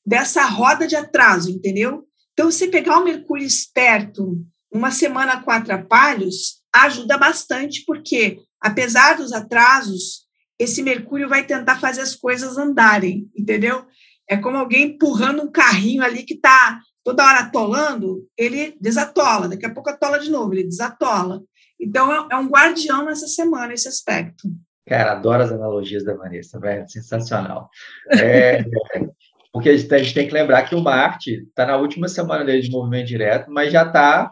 dessa 0.06 0.46
roda 0.46 0.86
de 0.86 0.96
atraso, 0.96 1.50
entendeu? 1.50 2.08
Então, 2.34 2.52
você 2.52 2.68
pegar 2.68 3.00
o 3.00 3.04
Mercúrio 3.04 3.44
esperto 3.44 4.46
uma 4.72 4.92
semana 4.92 5.42
com 5.42 5.50
atrapalhos 5.50 6.62
ajuda 6.72 7.18
bastante, 7.18 7.84
porque, 7.86 8.40
apesar 8.62 9.18
dos 9.18 9.34
atrasos, 9.34 10.26
esse 10.60 10.82
Mercúrio 10.82 11.28
vai 11.28 11.46
tentar 11.46 11.80
fazer 11.80 12.02
as 12.02 12.16
coisas 12.16 12.58
andarem, 12.58 13.30
entendeu? 13.36 13.86
É 14.30 14.38
como 14.38 14.58
alguém 14.58 14.88
empurrando 14.88 15.44
um 15.44 15.52
carrinho 15.52 16.04
ali 16.04 16.24
que 16.24 16.34
está 16.36 16.80
toda 17.04 17.24
hora 17.24 17.40
atolando, 17.42 18.28
ele 18.36 18.76
desatola, 18.82 19.48
daqui 19.48 19.66
a 19.66 19.74
pouco 19.74 19.90
atola 19.90 20.20
de 20.20 20.32
novo, 20.32 20.54
ele 20.54 20.64
desatola. 20.64 21.42
Então, 21.80 22.12
é, 22.12 22.28
é 22.32 22.36
um 22.38 22.50
guardião 22.50 23.06
nessa 23.06 23.28
semana, 23.28 23.74
esse 23.74 23.88
aspecto. 23.88 24.50
Cara, 24.88 25.12
adoro 25.12 25.44
as 25.44 25.52
analogias 25.52 26.04
da 26.04 26.16
Vanessa, 26.16 26.60
velho, 26.60 26.88
sensacional. 26.88 27.70
É, 28.12 28.64
porque 29.54 29.70
a 29.70 29.78
gente, 29.78 29.94
a 29.94 29.98
gente, 29.98 30.14
tem 30.14 30.28
que 30.28 30.34
lembrar 30.34 30.64
que 30.64 30.76
o 30.76 30.82
Marte 30.82 31.44
está 31.48 31.66
na 31.66 31.78
última 31.78 32.08
semana 32.08 32.44
dele 32.44 32.62
de 32.62 32.72
movimento 32.72 33.08
direto, 33.08 33.52
mas 33.52 33.72
já 33.72 33.84
está 33.84 34.32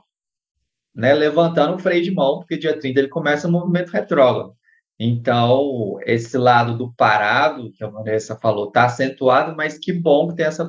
né, 0.96 1.14
levantando 1.14 1.76
o 1.76 1.80
freio 1.80 2.04
de 2.04 2.12
mão, 2.12 2.40
porque 2.40 2.58
dia 2.58 2.78
30 2.78 3.00
ele 3.00 3.10
começa 3.10 3.48
o 3.48 3.52
movimento 3.52 3.90
retrógrado. 3.90 4.56
Então, 5.00 5.98
esse 6.06 6.38
lado 6.38 6.78
do 6.78 6.94
parado, 6.94 7.72
que 7.74 7.84
a 7.84 7.90
Vanessa 7.90 8.38
falou, 8.40 8.68
está 8.68 8.86
acentuado, 8.86 9.56
mas 9.56 9.78
que 9.78 9.92
bom 9.92 10.30
que 10.30 10.36
tem 10.36 10.46
essa, 10.46 10.68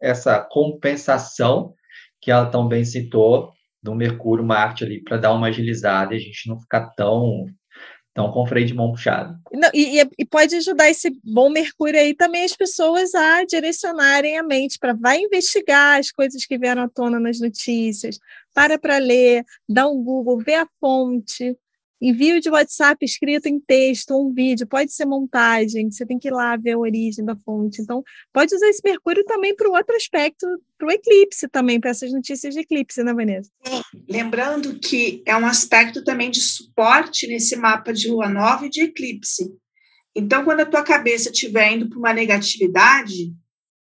essa 0.00 0.40
compensação, 0.50 1.74
que 2.20 2.30
ela 2.30 2.46
também 2.46 2.84
citou, 2.84 3.52
do 3.82 3.94
Mercúrio 3.94 4.44
Marte 4.44 4.84
ali 4.84 5.02
para 5.02 5.16
dar 5.16 5.32
uma 5.32 5.46
agilizada 5.46 6.12
e 6.12 6.16
a 6.16 6.20
gente 6.20 6.48
não 6.48 6.58
ficar 6.58 6.90
tão 6.96 7.46
tão 8.12 8.32
com 8.32 8.46
freio 8.46 8.66
de 8.66 8.72
mão 8.72 8.92
puxado. 8.92 9.38
Não, 9.52 9.68
e, 9.74 10.00
e, 10.00 10.24
pode 10.24 10.56
ajudar 10.56 10.88
esse 10.88 11.10
bom 11.22 11.50
Mercúrio 11.50 12.00
aí 12.00 12.14
também 12.14 12.44
as 12.44 12.56
pessoas 12.56 13.14
a 13.14 13.44
direcionarem 13.44 14.38
a 14.38 14.42
mente 14.42 14.78
para 14.78 14.94
vai 14.94 15.18
investigar 15.18 16.00
as 16.00 16.10
coisas 16.10 16.46
que 16.46 16.56
vieram 16.56 16.82
à 16.82 16.88
tona 16.88 17.20
nas 17.20 17.38
notícias, 17.38 18.18
para 18.56 18.78
para 18.78 18.96
ler, 18.96 19.44
dá 19.68 19.86
um 19.86 20.02
Google, 20.02 20.38
vê 20.38 20.54
a 20.54 20.66
fonte, 20.80 21.54
Envio 22.00 22.40
de 22.42 22.50
WhatsApp 22.50 23.02
escrito 23.02 23.46
em 23.46 23.58
texto, 23.58 24.14
um 24.14 24.30
vídeo, 24.30 24.66
pode 24.66 24.92
ser 24.92 25.06
montagem, 25.06 25.90
você 25.90 26.04
tem 26.04 26.18
que 26.18 26.28
ir 26.28 26.30
lá 26.30 26.54
ver 26.54 26.72
a 26.72 26.78
origem 26.78 27.24
da 27.24 27.34
fonte. 27.36 27.80
Então, 27.80 28.02
pode 28.34 28.54
usar 28.54 28.68
esse 28.68 28.82
Mercúrio 28.84 29.24
também 29.24 29.56
para 29.56 29.66
o 29.66 29.72
outro 29.72 29.96
aspecto, 29.96 30.46
para 30.76 30.88
o 30.88 30.90
eclipse 30.90 31.48
também, 31.48 31.80
para 31.80 31.90
essas 31.90 32.12
notícias 32.12 32.52
de 32.52 32.60
eclipse, 32.60 33.02
né, 33.02 33.14
Vanessa? 33.14 33.50
Sim, 33.64 33.80
lembrando 34.10 34.78
que 34.78 35.22
é 35.24 35.34
um 35.34 35.46
aspecto 35.46 36.04
também 36.04 36.30
de 36.30 36.42
suporte 36.42 37.26
nesse 37.26 37.56
mapa 37.56 37.94
de 37.94 38.08
lua 38.08 38.28
nova 38.28 38.66
e 38.66 38.70
de 38.70 38.82
eclipse. 38.82 39.50
Então, 40.14 40.44
quando 40.44 40.60
a 40.60 40.66
tua 40.66 40.82
cabeça 40.82 41.30
estiver 41.30 41.72
indo 41.72 41.88
para 41.88 41.98
uma 41.98 42.12
negatividade, 42.12 43.32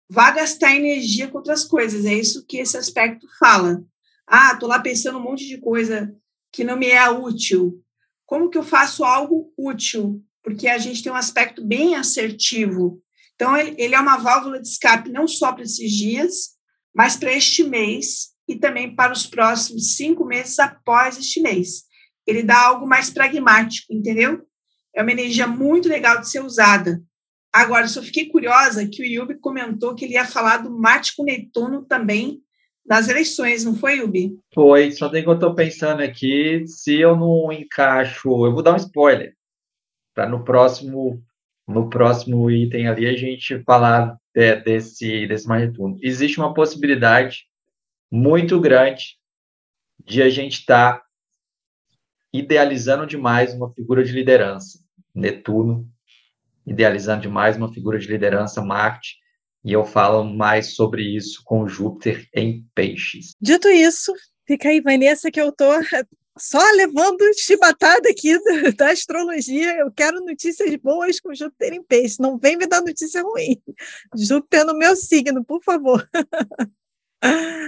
vá 0.09 0.31
gastar 0.31 0.75
energia 0.75 1.29
com 1.29 1.37
outras 1.37 1.63
coisas. 1.63 2.07
É 2.07 2.15
isso 2.15 2.47
que 2.47 2.57
esse 2.57 2.77
aspecto 2.77 3.27
fala. 3.39 3.85
Ah, 4.29 4.53
estou 4.53 4.69
lá 4.69 4.79
pensando 4.79 5.19
um 5.19 5.23
monte 5.23 5.47
de 5.47 5.59
coisa 5.59 6.15
que 6.53 6.63
não 6.65 6.77
me 6.77 6.89
é 6.89 7.09
útil 7.11 7.83
como 8.29 8.51
que 8.51 8.59
eu 8.59 8.63
faço 8.63 9.05
algo 9.05 9.51
útil? 9.57 10.23
Porque 10.45 10.69
a 10.69 10.77
gente 10.77 11.03
tem 11.03 11.11
um 11.11 11.17
aspecto 11.17 11.67
bem 11.67 11.97
assertivo. 11.97 13.03
Então, 13.35 13.57
ele 13.57 13.95
é 13.95 13.99
uma 13.99 14.19
válvula 14.19 14.61
de 14.61 14.69
escape 14.69 15.11
não 15.11 15.27
só 15.27 15.51
para 15.51 15.63
esses 15.63 15.91
dias, 15.91 16.51
mas 16.95 17.17
para 17.17 17.33
este 17.33 17.65
mês 17.65 18.35
e 18.47 18.55
também 18.55 18.95
para 18.95 19.15
os 19.15 19.27
próximos 19.27 19.97
cinco 19.97 20.27
meses 20.27 20.59
após 20.59 21.17
este 21.17 21.41
mês. 21.41 21.85
Ele 22.27 22.43
dá 22.43 22.67
algo 22.67 22.87
mais 22.87 23.09
pragmático, 23.09 23.95
entendeu? 23.95 24.47
É 24.95 25.01
uma 25.01 25.13
energia 25.13 25.47
muito 25.47 25.89
legal 25.89 26.21
de 26.21 26.29
ser 26.29 26.45
usada. 26.45 27.03
Agora, 27.51 27.89
só 27.89 28.03
fiquei 28.03 28.29
curiosa 28.29 28.87
que 28.87 29.03
o 29.03 29.07
Yubi 29.07 29.39
comentou 29.39 29.95
que 29.95 30.05
ele 30.05 30.15
ia 30.15 30.27
falar 30.27 30.59
do 30.59 30.79
Marte 30.79 31.17
com 31.17 31.25
Netuno 31.25 31.87
também 31.87 32.43
nas 32.89 33.09
eleições, 33.09 33.65
não 33.65 33.75
foi, 33.75 34.01
Ubi? 34.01 34.39
Foi, 34.55 34.91
só 34.93 35.09
tem 35.09 35.23
que 35.23 35.29
eu 35.29 35.35
estou 35.35 35.55
pensando 35.55 36.03
aqui, 36.03 36.67
se 36.67 36.99
eu 36.99 37.15
não 37.17 37.53
encaixo, 37.53 38.29
eu 38.47 38.53
vou 38.53 38.63
dar 38.63 38.73
um 38.73 38.77
spoiler, 38.77 39.35
para 40.15 40.29
no 40.29 40.45
próximo 40.45 41.23
no 41.67 41.91
próximo 41.91 42.51
item 42.51 42.89
ali 42.89 43.07
a 43.07 43.15
gente 43.15 43.63
falar 43.63 44.17
de, 44.35 44.57
desse 44.57 45.27
desse 45.27 45.47
magnitudo. 45.47 45.99
Existe 46.03 46.39
uma 46.39 46.55
possibilidade 46.55 47.45
muito 48.11 48.59
grande 48.59 49.19
de 50.03 50.23
a 50.23 50.31
gente 50.31 50.61
estar 50.61 50.95
tá 50.95 51.05
idealizando 52.33 53.07
demais 53.07 53.53
uma 53.53 53.71
figura 53.73 54.03
de 54.03 54.13
liderança, 54.13 54.79
Netuno, 55.15 55.87
idealizando 56.67 57.23
demais 57.23 57.57
uma 57.57 57.73
figura 57.73 57.99
de 57.99 58.07
liderança, 58.07 58.63
Marte, 58.63 59.19
e 59.69 59.73
eu 59.75 59.85
falo 59.85 60.25
mais 60.25 60.75
sobre 60.75 61.03
isso 61.15 61.43
com 61.45 61.69
Júpiter 61.69 62.27
em 62.35 62.67
peixes. 62.75 63.35
Dito 63.39 63.69
isso, 63.69 64.15
fica 64.47 64.71
aí, 64.71 64.81
Vanessa, 64.81 65.31
que 65.31 65.39
eu 65.39 65.53
tô 65.53 65.67
só 66.39 66.59
levando 66.71 67.23
chibatada 67.37 68.09
aqui 68.09 68.43
da, 68.43 68.71
da, 68.71 68.91
astrologia. 68.93 69.77
Eu 69.77 69.93
quero 69.93 70.25
notícias 70.25 70.75
boas 70.77 71.21
com 71.21 71.35
Júpiter 71.35 71.75
em 71.75 71.83
peixe. 71.83 72.17
Não 72.19 72.39
vem 72.39 72.57
me 72.57 72.67
dar 72.67 72.81
notícia 72.81 73.23
ruim. 73.23 73.61
Júpiter 74.17 74.65
no 74.65 74.73
meu 74.79 74.97
signo, 74.97 75.45
por 75.45 75.63
favor. 75.63 76.09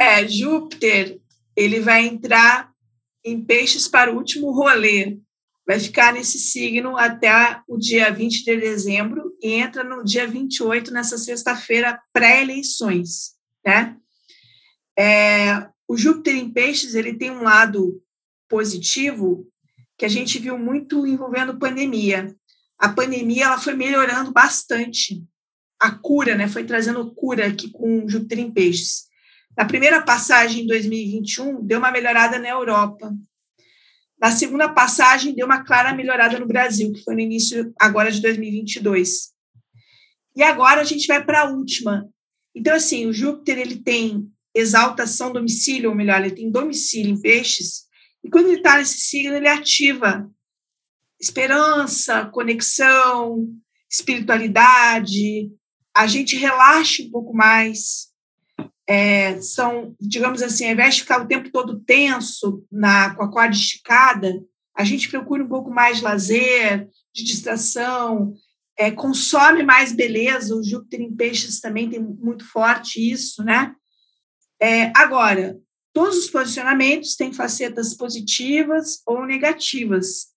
É, 0.01 0.27
Júpiter, 0.27 1.21
ele 1.55 1.81
vai 1.81 2.07
entrar 2.07 2.73
em 3.23 3.45
peixes 3.45 3.87
para 3.87 4.11
o 4.11 4.17
último 4.17 4.53
rolê 4.53 5.19
vai 5.71 5.79
ficar 5.79 6.13
nesse 6.13 6.37
signo 6.37 6.97
até 6.97 7.61
o 7.69 7.79
dia 7.79 8.11
20 8.11 8.45
de 8.45 8.57
dezembro 8.57 9.37
e 9.41 9.53
entra 9.53 9.85
no 9.85 10.03
dia 10.03 10.27
28, 10.27 10.91
nessa 10.91 11.17
sexta-feira, 11.17 11.97
pré-eleições, 12.13 13.37
né? 13.65 13.97
É, 14.99 15.69
o 15.87 15.97
Júpiter 15.97 16.35
em 16.35 16.51
Peixes, 16.51 16.97
ele 16.97 17.15
tem 17.15 17.31
um 17.31 17.45
lado 17.45 18.03
positivo 18.49 19.47
que 19.97 20.05
a 20.05 20.09
gente 20.09 20.41
viu 20.41 20.59
muito 20.59 21.07
envolvendo 21.07 21.57
pandemia. 21.57 22.35
A 22.77 22.89
pandemia, 22.89 23.45
ela 23.45 23.59
foi 23.61 23.75
melhorando 23.75 24.33
bastante. 24.33 25.23
A 25.79 25.93
cura, 25.93 26.35
né? 26.35 26.49
Foi 26.49 26.65
trazendo 26.65 27.15
cura 27.15 27.47
aqui 27.47 27.71
com 27.71 28.09
Júpiter 28.09 28.41
em 28.41 28.51
Peixes. 28.51 29.05
Na 29.57 29.65
primeira 29.65 30.03
passagem 30.03 30.65
em 30.65 30.67
2021, 30.67 31.65
deu 31.65 31.79
uma 31.79 31.93
melhorada 31.93 32.41
na 32.41 32.49
Europa. 32.49 33.15
Na 34.21 34.31
segunda 34.31 34.69
passagem, 34.69 35.35
deu 35.35 35.47
uma 35.47 35.65
clara 35.65 35.95
melhorada 35.95 36.39
no 36.39 36.47
Brasil, 36.47 36.93
que 36.93 37.03
foi 37.03 37.15
no 37.15 37.21
início 37.21 37.73
agora 37.81 38.11
de 38.13 38.21
2022. 38.21 39.31
E 40.37 40.43
agora 40.43 40.83
a 40.83 40.85
gente 40.85 41.07
vai 41.07 41.25
para 41.25 41.43
a 41.43 41.51
última. 41.51 42.07
Então, 42.55 42.75
assim, 42.75 43.07
o 43.07 43.13
Júpiter 43.13 43.59
ele 43.59 43.77
tem 43.77 44.31
exaltação 44.55 45.33
domicílio, 45.33 45.91
ou 45.91 45.97
melhor, 45.97 46.21
ele 46.21 46.35
tem 46.35 46.51
domicílio 46.51 47.13
em 47.13 47.21
peixes, 47.21 47.89
e 48.23 48.29
quando 48.29 48.49
ele 48.49 48.57
está 48.57 48.77
nesse 48.77 48.99
signo, 48.99 49.35
ele 49.35 49.49
ativa 49.49 50.29
esperança, 51.21 52.27
conexão, 52.27 53.47
espiritualidade, 53.91 55.51
a 55.95 56.07
gente 56.07 56.37
relaxa 56.37 57.03
um 57.03 57.11
pouco 57.11 57.35
mais, 57.35 58.10
é, 58.91 59.41
são, 59.41 59.95
digamos 60.01 60.43
assim, 60.43 60.67
ao 60.67 60.73
invés 60.73 60.97
de 60.97 61.03
ficar 61.03 61.23
o 61.23 61.29
tempo 61.29 61.49
todo 61.53 61.79
tenso, 61.79 62.67
na, 62.73 63.15
com 63.15 63.23
a 63.23 63.31
corda 63.31 63.55
esticada, 63.55 64.45
a 64.77 64.83
gente 64.83 65.09
procura 65.09 65.45
um 65.45 65.49
pouco 65.49 65.71
mais 65.71 66.01
lazer, 66.01 66.89
de 67.15 67.23
distração, 67.23 68.35
é, 68.77 68.91
consome 68.91 69.63
mais 69.63 69.93
beleza. 69.93 70.57
O 70.57 70.65
Júpiter 70.65 71.03
em 71.03 71.15
Peixes 71.15 71.61
também 71.61 71.89
tem 71.89 72.01
muito 72.01 72.45
forte 72.45 72.99
isso, 72.99 73.45
né? 73.45 73.73
É, 74.61 74.91
agora, 74.97 75.57
todos 75.93 76.19
os 76.19 76.29
posicionamentos 76.29 77.15
têm 77.15 77.33
facetas 77.33 77.95
positivas 77.95 79.03
ou 79.07 79.25
negativas. 79.25 80.31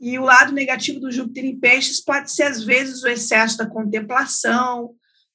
E 0.00 0.18
o 0.18 0.24
lado 0.24 0.52
negativo 0.52 0.98
do 0.98 1.12
Júpiter 1.12 1.44
em 1.44 1.56
Peixes 1.56 2.02
pode 2.02 2.32
ser, 2.32 2.44
às 2.44 2.64
vezes, 2.64 3.04
o 3.04 3.08
excesso 3.08 3.58
da 3.58 3.70
contemplação, 3.70 4.90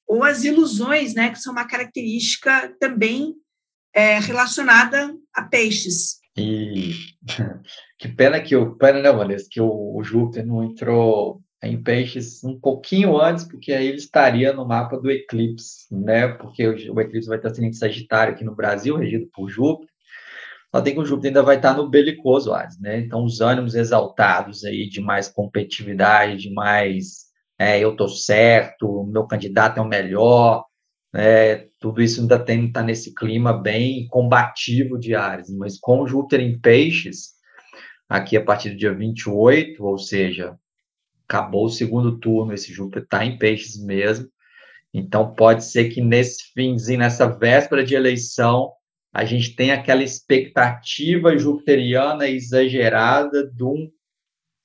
ou 0.08 0.24
as 0.24 0.44
ilusões, 0.44 1.14
né, 1.14 1.30
que 1.30 1.40
são 1.40 1.52
uma 1.52 1.68
característica 1.68 2.74
também 2.80 3.36
é, 3.94 4.20
relacionada 4.20 5.14
a 5.34 5.44
peixes. 5.44 6.20
E 6.38 6.94
que 8.00 8.08
pena 8.08 8.40
que 8.40 8.56
o 8.56 8.76
pena 8.76 9.02
não, 9.02 9.18
Vanessa, 9.18 9.48
que 9.50 9.60
o, 9.60 9.96
o 9.96 10.04
Júpiter 10.04 10.46
não 10.46 10.64
entrou 10.64 11.42
em 11.64 11.82
peixes 11.82 12.44
um 12.44 12.60
pouquinho 12.60 13.20
antes, 13.20 13.44
porque 13.44 13.74
aí 13.74 13.88
ele 13.88 13.98
estaria 13.98 14.54
no 14.54 14.66
mapa 14.66 14.98
do 14.98 15.10
eclipse, 15.10 15.88
né? 15.92 16.28
Porque 16.28 16.68
o, 16.68 16.94
o 16.94 17.02
eclipse 17.02 17.28
vai 17.28 17.38
estar 17.38 17.54
sendo 17.54 17.66
em 17.66 17.74
Sagitário 17.74 18.34
aqui 18.34 18.44
no 18.44 18.56
Brasil, 18.56 18.96
regido 18.96 19.28
por 19.34 19.50
Júpiter. 19.50 19.92
Só 20.74 20.82
tem 20.82 20.94
que 20.94 21.00
o 21.00 21.06
Júpiter 21.06 21.30
ainda 21.30 21.44
vai 21.44 21.56
estar 21.56 21.76
no 21.76 21.90
belicoso, 21.90 22.52
né? 22.80 23.00
Então 23.00 23.24
os 23.24 23.42
ânimos 23.42 23.74
exaltados 23.74 24.64
aí 24.64 24.88
de 24.88 25.02
mais 25.02 25.28
competitividade, 25.28 26.38
de 26.38 26.54
mais 26.54 27.27
é, 27.58 27.80
eu 27.80 27.92
estou 27.92 28.08
certo, 28.08 29.04
meu 29.06 29.26
candidato 29.26 29.80
é 29.80 29.82
o 29.82 29.88
melhor, 29.88 30.66
né, 31.14 31.68
tudo 31.80 32.02
isso 32.02 32.22
ainda 32.22 32.38
tem 32.38 32.68
está 32.68 32.84
nesse 32.84 33.14
clima 33.16 33.54
bem 33.54 34.08
combativo 34.08 35.00
de 35.00 35.16
Ares, 35.16 35.50
mas 35.50 35.80
com 35.80 36.08
Júpiter 36.08 36.42
em 36.42 36.60
peixes, 36.60 37.34
aqui 38.08 38.38
a 38.38 38.44
partir 38.44 38.72
do 38.72 38.78
dia 38.78 38.94
28, 38.94 39.84
ou 39.84 39.98
seja, 39.98 40.58
acabou 41.28 41.66
o 41.66 41.70
segundo 41.70 42.20
turno, 42.20 42.54
esse 42.54 42.72
Júpiter 42.72 43.04
está 43.04 43.26
em 43.26 43.38
peixes 43.38 43.84
mesmo, 43.84 44.30
então 44.94 45.34
pode 45.34 45.64
ser 45.66 45.90
que 45.90 46.02
nesse 46.02 46.52
finzinho, 46.54 47.00
nessa 47.00 47.28
véspera 47.28 47.84
de 47.84 47.96
eleição, 47.96 48.72
a 49.14 49.26
gente 49.26 49.56
tenha 49.56 49.74
aquela 49.74 50.04
expectativa 50.04 51.38
jupiteriana 51.38 52.28
exagerada 52.28 53.48
de 53.48 53.64
um 53.64 53.90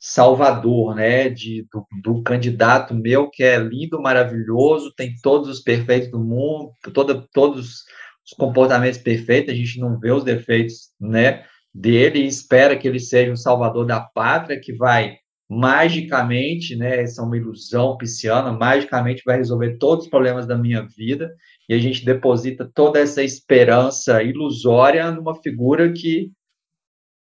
salvador, 0.04 0.96
né, 0.96 1.28
de, 1.28 1.64
do, 1.72 1.86
do, 2.02 2.22
candidato 2.24 2.92
meu 2.92 3.30
que 3.30 3.44
é 3.44 3.56
lindo, 3.56 4.02
maravilhoso, 4.02 4.92
tem 4.96 5.14
todos 5.22 5.48
os 5.48 5.60
perfeitos 5.60 6.10
do 6.10 6.18
mundo, 6.18 6.72
toda, 6.92 7.24
todos 7.32 7.84
os 8.26 8.32
comportamentos 8.36 8.98
perfeitos, 8.98 9.54
a 9.54 9.56
gente 9.56 9.78
não 9.78 10.00
vê 10.00 10.10
os 10.10 10.24
defeitos, 10.24 10.90
né, 11.00 11.44
dele 11.72 12.18
e 12.18 12.26
espera 12.26 12.76
que 12.76 12.88
ele 12.88 12.98
seja 12.98 13.30
o 13.30 13.36
salvador 13.36 13.86
da 13.86 14.00
pátria, 14.00 14.58
que 14.60 14.72
vai 14.72 15.18
magicamente, 15.48 16.74
né, 16.74 17.00
essa 17.00 17.22
é 17.22 17.24
uma 17.24 17.36
ilusão 17.36 17.96
pisciana, 17.96 18.50
magicamente 18.50 19.22
vai 19.24 19.36
resolver 19.36 19.76
todos 19.78 20.06
os 20.06 20.10
problemas 20.10 20.48
da 20.48 20.58
minha 20.58 20.84
vida, 20.84 21.32
e 21.68 21.74
a 21.74 21.78
gente 21.78 22.04
deposita 22.04 22.68
toda 22.74 22.98
essa 22.98 23.22
esperança 23.22 24.20
ilusória 24.20 25.12
numa 25.12 25.40
figura 25.40 25.92
que, 25.92 26.32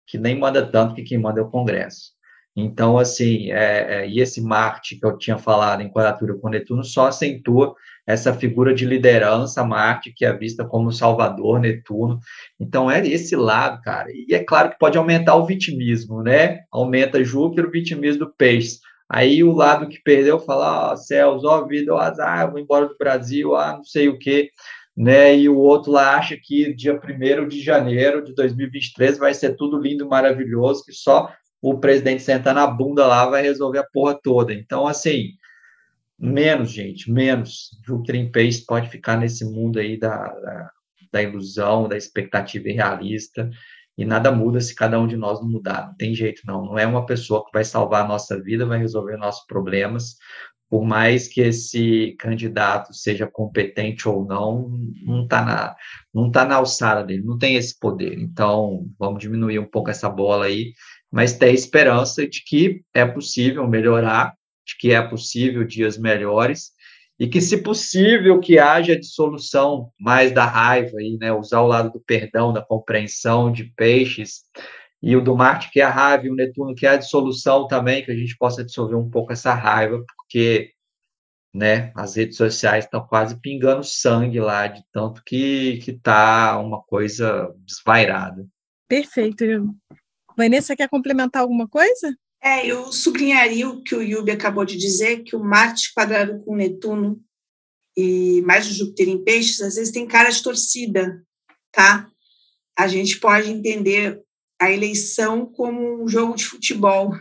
que 0.06 0.20
nem 0.20 0.38
manda 0.38 0.64
tanto, 0.64 0.94
que 0.94 1.02
quem 1.02 1.18
manda 1.18 1.40
é 1.40 1.44
o 1.44 1.50
Congresso. 1.50 2.16
Então, 2.60 2.98
assim, 2.98 3.52
é, 3.52 4.00
é, 4.00 4.10
e 4.10 4.20
esse 4.20 4.42
Marte 4.42 4.96
que 4.96 5.06
eu 5.06 5.16
tinha 5.16 5.38
falado 5.38 5.84
em 5.84 5.90
quadratura 5.90 6.34
com 6.34 6.50
Netuno 6.50 6.84
só 6.84 7.06
acentua 7.06 7.76
essa 8.06 8.34
figura 8.34 8.74
de 8.74 8.84
liderança, 8.84 9.64
Marte, 9.64 10.12
que 10.12 10.26
é 10.26 10.34
vista 10.36 10.66
como 10.66 10.92
Salvador, 10.92 11.60
Netuno. 11.60 12.20
Então, 12.60 12.90
é 12.90 13.06
esse 13.08 13.36
lado, 13.36 13.80
cara. 13.84 14.10
E 14.12 14.34
é 14.34 14.44
claro 14.44 14.72
que 14.72 14.80
pode 14.80 14.98
aumentar 14.98 15.36
o 15.36 15.46
vitimismo, 15.46 16.24
né? 16.24 16.62
Aumenta 16.72 17.24
Júpiter, 17.24 17.68
o 17.68 17.72
vitimismo 17.72 18.26
do 18.26 18.34
peixe. 18.34 18.80
Aí 19.08 19.44
o 19.44 19.54
lado 19.54 19.88
que 19.88 20.02
perdeu 20.02 20.40
fala, 20.40 20.94
ah, 20.94 20.98
céus, 20.98 21.44
ó 21.44 21.64
vida, 21.64 21.94
ó 21.94 22.00
azar, 22.00 22.50
vou 22.50 22.60
embora 22.60 22.88
do 22.88 22.98
Brasil, 22.98 23.56
ah, 23.56 23.74
não 23.78 23.84
sei 23.84 24.10
o 24.10 24.18
quê, 24.18 24.50
né? 24.96 25.38
E 25.38 25.48
o 25.48 25.58
outro 25.58 25.92
lá 25.92 26.16
acha 26.16 26.36
que 26.42 26.74
dia 26.74 27.00
1 27.00 27.48
de 27.48 27.62
janeiro 27.62 28.24
de 28.24 28.34
2023 28.34 29.20
vai 29.20 29.34
ser 29.36 29.56
tudo 29.56 29.80
lindo, 29.80 30.08
maravilhoso, 30.10 30.84
que 30.84 30.92
só 30.92 31.32
o 31.72 31.80
presidente 31.80 32.24
sentar 32.24 32.54
na 32.54 32.68
bunda 32.68 33.06
lá 33.06 33.26
vai 33.26 33.42
resolver 33.42 33.80
a 33.80 33.88
porra 33.92 34.20
toda. 34.22 34.54
Então, 34.54 34.88
assim, 34.88 35.34
Menos, 36.20 36.72
gente, 36.72 37.12
menos. 37.12 37.80
Júpiter 37.86 38.16
em 38.16 38.32
pode 38.66 38.90
ficar 38.90 39.18
nesse 39.18 39.46
mundo 39.46 39.78
aí 39.78 40.00
da, 40.00 40.28
da, 40.28 40.72
da, 41.12 41.22
ilusão, 41.22 41.88
da 41.88 41.96
expectativa 41.96 42.70
irrealista, 42.70 43.50
e 43.96 44.04
nada 44.04 44.32
muda 44.32 44.60
se 44.60 44.74
cada 44.74 45.00
um 45.00 45.08
de 45.08 45.16
nós 45.16 45.40
não 45.40 45.48
mudar. 45.48 45.88
Não 45.88 45.96
tem 45.96 46.16
jeito, 46.16 46.42
não. 46.46 46.66
Não 46.66 46.80
é 46.80 46.88
uma 46.88 47.06
pessoa 47.06 47.46
que 47.46 47.52
vai 47.54 47.64
salvar 47.64 48.04
a 48.04 48.08
nossa 48.08 48.42
vida, 48.42 48.66
vai 48.66 48.80
resolver 48.80 49.18
nossos 49.18 49.46
problemas. 49.46 50.18
Por 50.70 50.84
mais 50.84 51.28
que 51.28 51.42
esse 51.42 52.16
candidato 52.20 52.94
seja 52.94 53.28
competente 53.28 54.10
ou 54.10 54.26
não, 54.26 54.70
não 55.04 55.24
está 55.24 55.46
na, 55.46 55.76
não 56.14 56.32
tá 56.32 56.46
na 56.46 56.56
alçada 56.56 57.04
dele, 57.04 57.24
não 57.24 57.38
tem 57.38 57.56
esse 57.56 57.78
poder. 57.80 58.20
Então, 58.20 58.88
vamos 59.00 59.20
diminuir 59.20 59.60
um 59.60 59.66
pouco 59.66 59.90
essa 59.90 60.10
bola 60.10 60.46
aí, 60.46 60.74
mas 61.12 61.34
ter 61.34 61.54
esperança 61.54 62.28
de 62.28 62.44
que 62.46 62.82
é 62.94 63.06
possível 63.06 63.68
melhorar 63.68 64.36
de 64.68 64.78
que 64.78 64.92
é 64.92 65.02
possível 65.02 65.64
dias 65.64 65.98
melhores 65.98 66.72
e 67.20 67.28
que, 67.28 67.42
se 67.42 67.64
possível, 67.64 68.40
que 68.40 68.60
haja 68.60 69.00
dissolução 69.00 69.92
mais 70.00 70.32
da 70.32 70.46
raiva, 70.46 71.00
aí, 71.00 71.18
né? 71.20 71.34
usar 71.34 71.62
o 71.62 71.68
lado 71.68 71.92
do 71.92 72.00
perdão, 72.00 72.54
da 72.54 72.62
compreensão 72.62 73.52
de 73.52 73.64
peixes, 73.64 74.44
e 75.02 75.16
o 75.16 75.22
do 75.22 75.36
Marte, 75.36 75.72
que 75.72 75.80
é 75.80 75.84
a 75.84 75.90
raiva, 75.90 76.28
e 76.28 76.30
o 76.30 76.36
Netuno, 76.36 76.76
que 76.76 76.86
é 76.86 76.90
a 76.90 76.98
dissolução 76.98 77.68
também, 77.68 78.04
que 78.04 78.12
a 78.12 78.16
gente 78.16 78.38
possa 78.38 78.64
dissolver 78.64 78.98
um 78.98 79.10
pouco 79.10 79.32
essa 79.32 79.54
raiva, 79.54 80.04
porque 80.16 80.72
né, 81.54 81.92
as 81.96 82.16
redes 82.16 82.38
sociais 82.38 82.86
estão 82.86 83.06
quase 83.06 83.40
pingando 83.40 83.84
sangue 83.84 84.40
lá, 84.40 84.68
de 84.68 84.84
tanto 84.92 85.24
que 85.24 85.80
está 85.88 86.60
uma 86.60 86.84
coisa 86.84 87.52
desvairada. 87.66 88.46
Perfeito. 88.88 89.44
Vanessa, 90.38 90.76
quer 90.76 90.88
complementar 90.88 91.42
alguma 91.42 91.68
coisa? 91.68 92.16
É, 92.42 92.66
eu 92.68 92.92
sublinharia 92.92 93.68
o 93.68 93.82
que 93.82 93.96
o 93.96 94.02
Yubi 94.02 94.32
acabou 94.32 94.64
de 94.64 94.78
dizer, 94.78 95.24
que 95.24 95.36
o 95.36 95.44
Marte 95.44 95.92
quadrado 95.94 96.40
com 96.46 96.56
Netuno 96.56 97.20
e 97.98 98.44
mais 98.44 98.70
o 98.70 98.74
Júpiter 98.74 99.10
em 99.10 99.24
peixes, 99.24 99.60
às 99.60 99.76
vezes 99.76 99.92
tem 99.92 100.06
cara 100.06 100.30
de 100.30 100.44
torcida, 100.44 101.26
tá? 101.72 102.08
A 102.78 102.88
gente 102.88 103.20
pode 103.20 103.50
entender 103.50 104.22
a 104.62 104.72
eleição 104.72 105.48
como 105.48 106.04
um 106.04 106.08
jogo 106.08 106.36
de 106.36 106.46
futebol, 106.46 107.12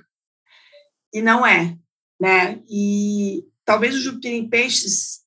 e 1.13 1.23
não 1.23 1.47
é, 1.47 1.79
né? 2.21 2.63
E 2.69 3.43
talvez 3.65 3.95
o 3.95 4.01
Júpiter 4.01 4.33
em 4.33 4.49
peixes 4.49 5.23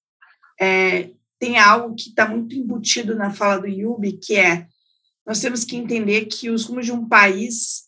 é, 0.61 1.09
tenha 1.39 1.65
algo 1.65 1.95
que 1.95 2.09
está 2.09 2.27
muito 2.27 2.55
embutido 2.55 3.15
na 3.15 3.31
fala 3.31 3.61
do 3.61 3.67
Yubi, 3.67 4.19
que 4.19 4.35
é 4.35 4.67
nós 5.29 5.39
temos 5.39 5.63
que 5.63 5.75
entender 5.75 6.25
que 6.25 6.49
os 6.49 6.65
rumos 6.65 6.87
de 6.87 6.91
um 6.91 7.07
país 7.07 7.83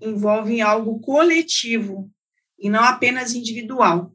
envolvem 0.00 0.62
algo 0.62 1.00
coletivo 1.00 2.08
e 2.56 2.70
não 2.70 2.84
apenas 2.84 3.34
individual. 3.34 4.14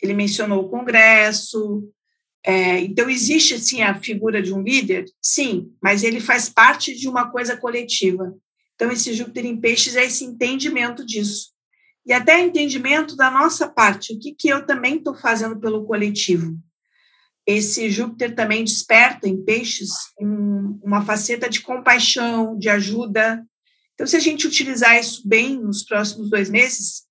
Ele 0.00 0.14
mencionou 0.14 0.62
o 0.62 0.68
Congresso. 0.68 1.82
É, 2.44 2.78
então, 2.78 3.10
existe, 3.10 3.58
sim, 3.58 3.82
a 3.82 4.00
figura 4.00 4.40
de 4.40 4.54
um 4.54 4.62
líder? 4.62 5.06
Sim, 5.20 5.72
mas 5.82 6.04
ele 6.04 6.20
faz 6.20 6.48
parte 6.48 6.94
de 6.94 7.08
uma 7.08 7.28
coisa 7.28 7.56
coletiva. 7.56 8.32
Então, 8.76 8.92
esse 8.92 9.12
Júpiter 9.14 9.44
em 9.44 9.60
Peixes 9.60 9.96
é 9.96 10.04
esse 10.04 10.24
entendimento 10.24 11.04
disso. 11.04 11.50
E 12.06 12.12
até 12.12 12.38
entendimento 12.38 13.16
da 13.16 13.32
nossa 13.32 13.68
parte, 13.68 14.14
o 14.14 14.20
que, 14.20 14.32
que 14.32 14.46
eu 14.46 14.64
também 14.64 14.98
estou 14.98 15.16
fazendo 15.16 15.58
pelo 15.58 15.84
coletivo. 15.84 16.56
Esse 17.46 17.90
Júpiter 17.90 18.34
também 18.34 18.64
desperta 18.64 19.28
em 19.28 19.42
Peixes 19.42 19.90
um, 20.20 20.78
uma 20.82 21.04
faceta 21.04 21.48
de 21.48 21.60
compaixão, 21.60 22.56
de 22.56 22.68
ajuda, 22.68 23.44
então, 23.94 24.06
se 24.06 24.16
a 24.16 24.20
gente 24.20 24.46
utilizar 24.46 24.98
isso 24.98 25.22
bem 25.26 25.56
nos 25.56 25.84
próximos 25.84 26.30
dois 26.30 26.50
meses, 26.50 27.04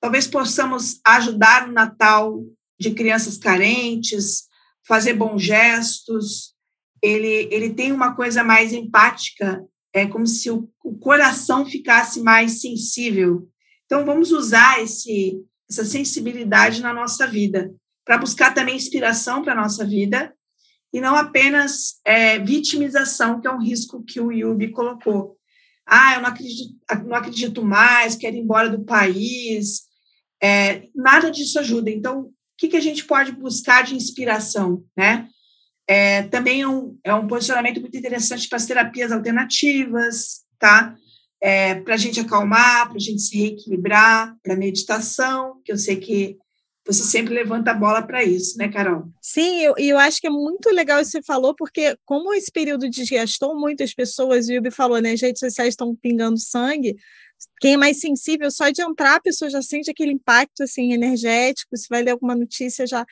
talvez 0.00 0.26
possamos 0.26 1.00
ajudar 1.04 1.66
no 1.66 1.72
Natal 1.74 2.42
de 2.78 2.92
crianças 2.92 3.36
carentes, 3.36 4.44
fazer 4.86 5.12
bons 5.12 5.42
gestos. 5.42 6.54
Ele, 7.02 7.48
ele 7.50 7.74
tem 7.74 7.92
uma 7.92 8.14
coisa 8.14 8.42
mais 8.42 8.72
empática, 8.72 9.62
é 9.92 10.06
como 10.06 10.26
se 10.26 10.50
o, 10.50 10.66
o 10.84 10.96
coração 10.96 11.66
ficasse 11.66 12.22
mais 12.22 12.60
sensível. 12.60 13.48
Então, 13.84 14.06
vamos 14.06 14.32
usar 14.32 14.82
esse, 14.82 15.42
essa 15.68 15.84
sensibilidade 15.84 16.80
na 16.80 16.94
nossa 16.94 17.26
vida, 17.26 17.70
para 18.10 18.18
buscar 18.18 18.52
também 18.52 18.74
inspiração 18.74 19.40
para 19.40 19.52
a 19.52 19.62
nossa 19.62 19.84
vida, 19.84 20.34
e 20.92 21.00
não 21.00 21.14
apenas 21.14 22.00
é, 22.04 22.40
vitimização, 22.40 23.40
que 23.40 23.46
é 23.46 23.52
um 23.52 23.62
risco 23.62 24.02
que 24.02 24.20
o 24.20 24.32
Yubi 24.32 24.72
colocou 24.72 25.36
ah, 25.86 26.14
eu 26.14 26.20
não 26.20 26.28
acredito, 26.28 26.74
não 27.06 27.16
acredito 27.16 27.64
mais, 27.64 28.16
quero 28.16 28.34
ir 28.34 28.40
embora 28.40 28.68
do 28.68 28.84
país. 28.84 29.82
É, 30.42 30.88
nada 30.94 31.30
disso 31.30 31.58
ajuda. 31.60 31.90
Então, 31.90 32.22
o 32.22 32.32
que, 32.56 32.68
que 32.68 32.76
a 32.76 32.80
gente 32.80 33.04
pode 33.04 33.32
buscar 33.32 33.82
de 33.82 33.94
inspiração, 33.94 34.84
né? 34.96 35.28
É, 35.88 36.24
também 36.24 36.62
é 36.62 36.68
um, 36.68 36.96
é 37.02 37.14
um 37.14 37.26
posicionamento 37.26 37.80
muito 37.80 37.96
interessante 37.96 38.48
para 38.48 38.56
as 38.56 38.66
terapias 38.66 39.10
alternativas, 39.10 40.42
tá? 40.58 40.96
É, 41.40 41.76
para 41.76 41.94
a 41.94 41.98
gente 41.98 42.20
acalmar, 42.20 42.88
para 42.88 42.96
a 42.96 43.00
gente 43.00 43.22
se 43.22 43.36
reequilibrar, 43.36 44.36
para 44.42 44.56
meditação, 44.56 45.60
que 45.64 45.72
eu 45.72 45.76
sei 45.76 45.96
que 45.96 46.38
você 46.92 47.04
sempre 47.04 47.34
levanta 47.34 47.70
a 47.70 47.74
bola 47.74 48.02
para 48.02 48.24
isso, 48.24 48.58
né, 48.58 48.68
Carol? 48.68 49.04
Sim, 49.20 49.60
e 49.60 49.64
eu, 49.64 49.74
eu, 49.78 49.98
acho 49.98 50.20
que 50.20 50.26
é 50.26 50.30
muito 50.30 50.70
legal 50.70 51.00
isso 51.00 51.12
que 51.12 51.18
você 51.18 51.22
falou, 51.22 51.54
porque 51.54 51.96
como 52.04 52.34
esse 52.34 52.50
período 52.50 52.88
desgastou 52.88 53.58
muitas 53.58 53.94
pessoas, 53.94 54.48
o 54.48 54.52
Yubi 54.52 54.70
falou, 54.70 55.00
né, 55.00 55.12
as 55.12 55.20
redes 55.20 55.40
sociais 55.40 55.70
estão 55.70 55.94
pingando 55.94 56.38
sangue, 56.38 56.96
quem 57.60 57.74
é 57.74 57.76
mais 57.76 58.00
sensível, 58.00 58.50
só 58.50 58.70
de 58.70 58.82
entrar, 58.82 59.16
a 59.16 59.20
pessoa 59.20 59.50
já 59.50 59.62
sente 59.62 59.90
aquele 59.90 60.12
impacto, 60.12 60.62
assim, 60.62 60.92
energético, 60.92 61.76
se 61.76 61.86
vai 61.88 62.02
ler 62.02 62.10
alguma 62.12 62.34
notícia, 62.34 62.86
já 62.86 63.06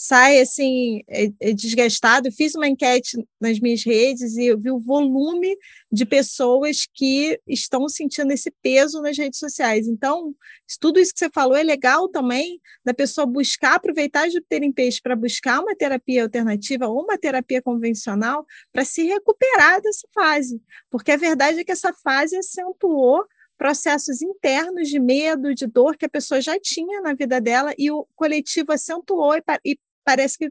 sai 0.00 0.38
assim 0.40 1.00
é, 1.08 1.28
é 1.40 1.52
desgastado. 1.52 2.30
fiz 2.30 2.54
uma 2.54 2.68
enquete 2.68 3.18
nas 3.40 3.58
minhas 3.58 3.82
redes 3.82 4.36
e 4.36 4.46
eu 4.46 4.56
vi 4.56 4.70
o 4.70 4.78
volume 4.78 5.56
de 5.90 6.06
pessoas 6.06 6.86
que 6.94 7.40
estão 7.48 7.88
sentindo 7.88 8.30
esse 8.32 8.48
peso 8.62 9.02
nas 9.02 9.18
redes 9.18 9.40
sociais. 9.40 9.88
Então, 9.88 10.32
tudo 10.80 11.00
isso 11.00 11.12
que 11.12 11.18
você 11.18 11.30
falou 11.30 11.56
é 11.56 11.64
legal 11.64 12.08
também 12.08 12.60
da 12.84 12.94
pessoa 12.94 13.26
buscar 13.26 13.74
aproveitar 13.74 14.28
de 14.28 14.40
ter 14.40 14.62
em 14.62 14.70
peixe 14.70 15.00
para 15.02 15.16
buscar 15.16 15.60
uma 15.60 15.74
terapia 15.74 16.22
alternativa 16.22 16.86
ou 16.86 17.02
uma 17.02 17.18
terapia 17.18 17.60
convencional 17.60 18.46
para 18.72 18.84
se 18.84 19.02
recuperar 19.02 19.82
dessa 19.82 20.06
fase, 20.14 20.62
porque 20.88 21.10
a 21.10 21.16
verdade 21.16 21.58
é 21.58 21.64
que 21.64 21.72
essa 21.72 21.92
fase 21.92 22.36
acentuou 22.36 23.24
processos 23.56 24.22
internos 24.22 24.88
de 24.88 25.00
medo, 25.00 25.52
de 25.52 25.66
dor 25.66 25.96
que 25.96 26.06
a 26.06 26.08
pessoa 26.08 26.40
já 26.40 26.56
tinha 26.60 27.00
na 27.00 27.12
vida 27.12 27.40
dela 27.40 27.74
e 27.76 27.90
o 27.90 28.06
coletivo 28.14 28.72
acentuou 28.72 29.34
e 29.64 29.76
parece 30.08 30.38
que 30.38 30.50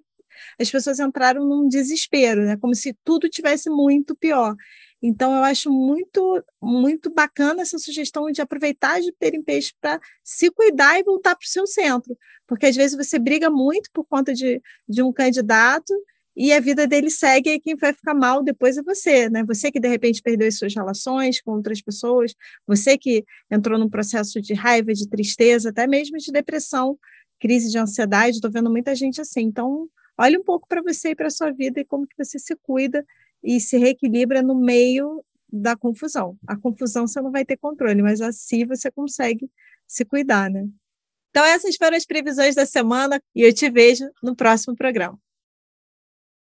as 0.59 0.69
pessoas 0.69 0.99
entraram 0.99 1.43
num 1.43 1.67
desespero, 1.67 2.45
né? 2.45 2.55
Como 2.57 2.75
se 2.75 2.95
tudo 3.03 3.27
tivesse 3.27 3.71
muito 3.71 4.15
pior. 4.15 4.55
Então, 5.01 5.35
eu 5.35 5.43
acho 5.43 5.71
muito, 5.71 6.43
muito 6.61 7.11
bacana 7.11 7.63
essa 7.63 7.79
sugestão 7.79 8.31
de 8.31 8.39
aproveitar 8.39 9.01
de 9.01 9.11
ter 9.13 9.33
em 9.33 9.41
peixe 9.41 9.73
para 9.81 9.99
se 10.23 10.51
cuidar 10.51 10.99
e 10.99 11.03
voltar 11.03 11.35
para 11.35 11.43
o 11.43 11.49
seu 11.49 11.65
centro. 11.65 12.15
Porque 12.45 12.67
às 12.67 12.75
vezes 12.75 12.95
você 12.95 13.17
briga 13.17 13.49
muito 13.49 13.89
por 13.91 14.05
conta 14.05 14.31
de, 14.31 14.61
de 14.87 15.01
um 15.01 15.11
candidato 15.11 15.91
e 16.35 16.53
a 16.53 16.59
vida 16.59 16.85
dele 16.85 17.09
segue 17.09 17.49
e 17.49 17.59
quem 17.59 17.75
vai 17.75 17.91
ficar 17.91 18.13
mal 18.13 18.43
depois 18.43 18.77
é 18.77 18.83
você, 18.83 19.27
né? 19.27 19.43
Você 19.45 19.71
que 19.71 19.79
de 19.79 19.87
repente 19.87 20.21
perdeu 20.21 20.47
as 20.47 20.59
suas 20.59 20.75
relações 20.75 21.41
com 21.41 21.53
outras 21.53 21.81
pessoas, 21.81 22.35
você 22.67 22.95
que 22.95 23.25
entrou 23.49 23.79
num 23.79 23.89
processo 23.89 24.39
de 24.39 24.53
raiva, 24.53 24.93
de 24.93 25.09
tristeza, 25.09 25.69
até 25.69 25.87
mesmo 25.87 26.15
de 26.19 26.31
depressão, 26.31 26.95
crise 27.39 27.69
de 27.69 27.77
ansiedade, 27.77 28.37
estou 28.37 28.51
vendo 28.51 28.69
muita 28.69 28.95
gente 28.95 29.21
assim. 29.21 29.41
Então, 29.41 29.89
olhe 30.17 30.37
um 30.37 30.43
pouco 30.43 30.67
para 30.67 30.81
você 30.81 31.09
e 31.09 31.15
para 31.15 31.29
sua 31.29 31.51
vida 31.51 31.79
e 31.79 31.85
como 31.85 32.07
que 32.07 32.15
você 32.17 32.39
se 32.39 32.55
cuida 32.55 33.05
e 33.43 33.59
se 33.59 33.77
reequilibra 33.77 34.41
no 34.41 34.55
meio 34.55 35.23
da 35.51 35.75
confusão. 35.75 36.37
A 36.47 36.57
confusão 36.57 37.07
você 37.07 37.21
não 37.21 37.31
vai 37.31 37.45
ter 37.45 37.57
controle, 37.57 38.01
mas 38.01 38.21
assim 38.21 38.65
você 38.65 38.91
consegue 38.91 39.49
se 39.87 40.03
cuidar, 40.03 40.49
né? 40.49 40.67
Então, 41.29 41.45
essas 41.45 41.75
foram 41.75 41.95
as 41.95 42.05
previsões 42.05 42.55
da 42.55 42.65
semana 42.65 43.21
e 43.35 43.43
eu 43.43 43.53
te 43.53 43.69
vejo 43.69 44.09
no 44.23 44.35
próximo 44.35 44.75
programa. 44.75 45.19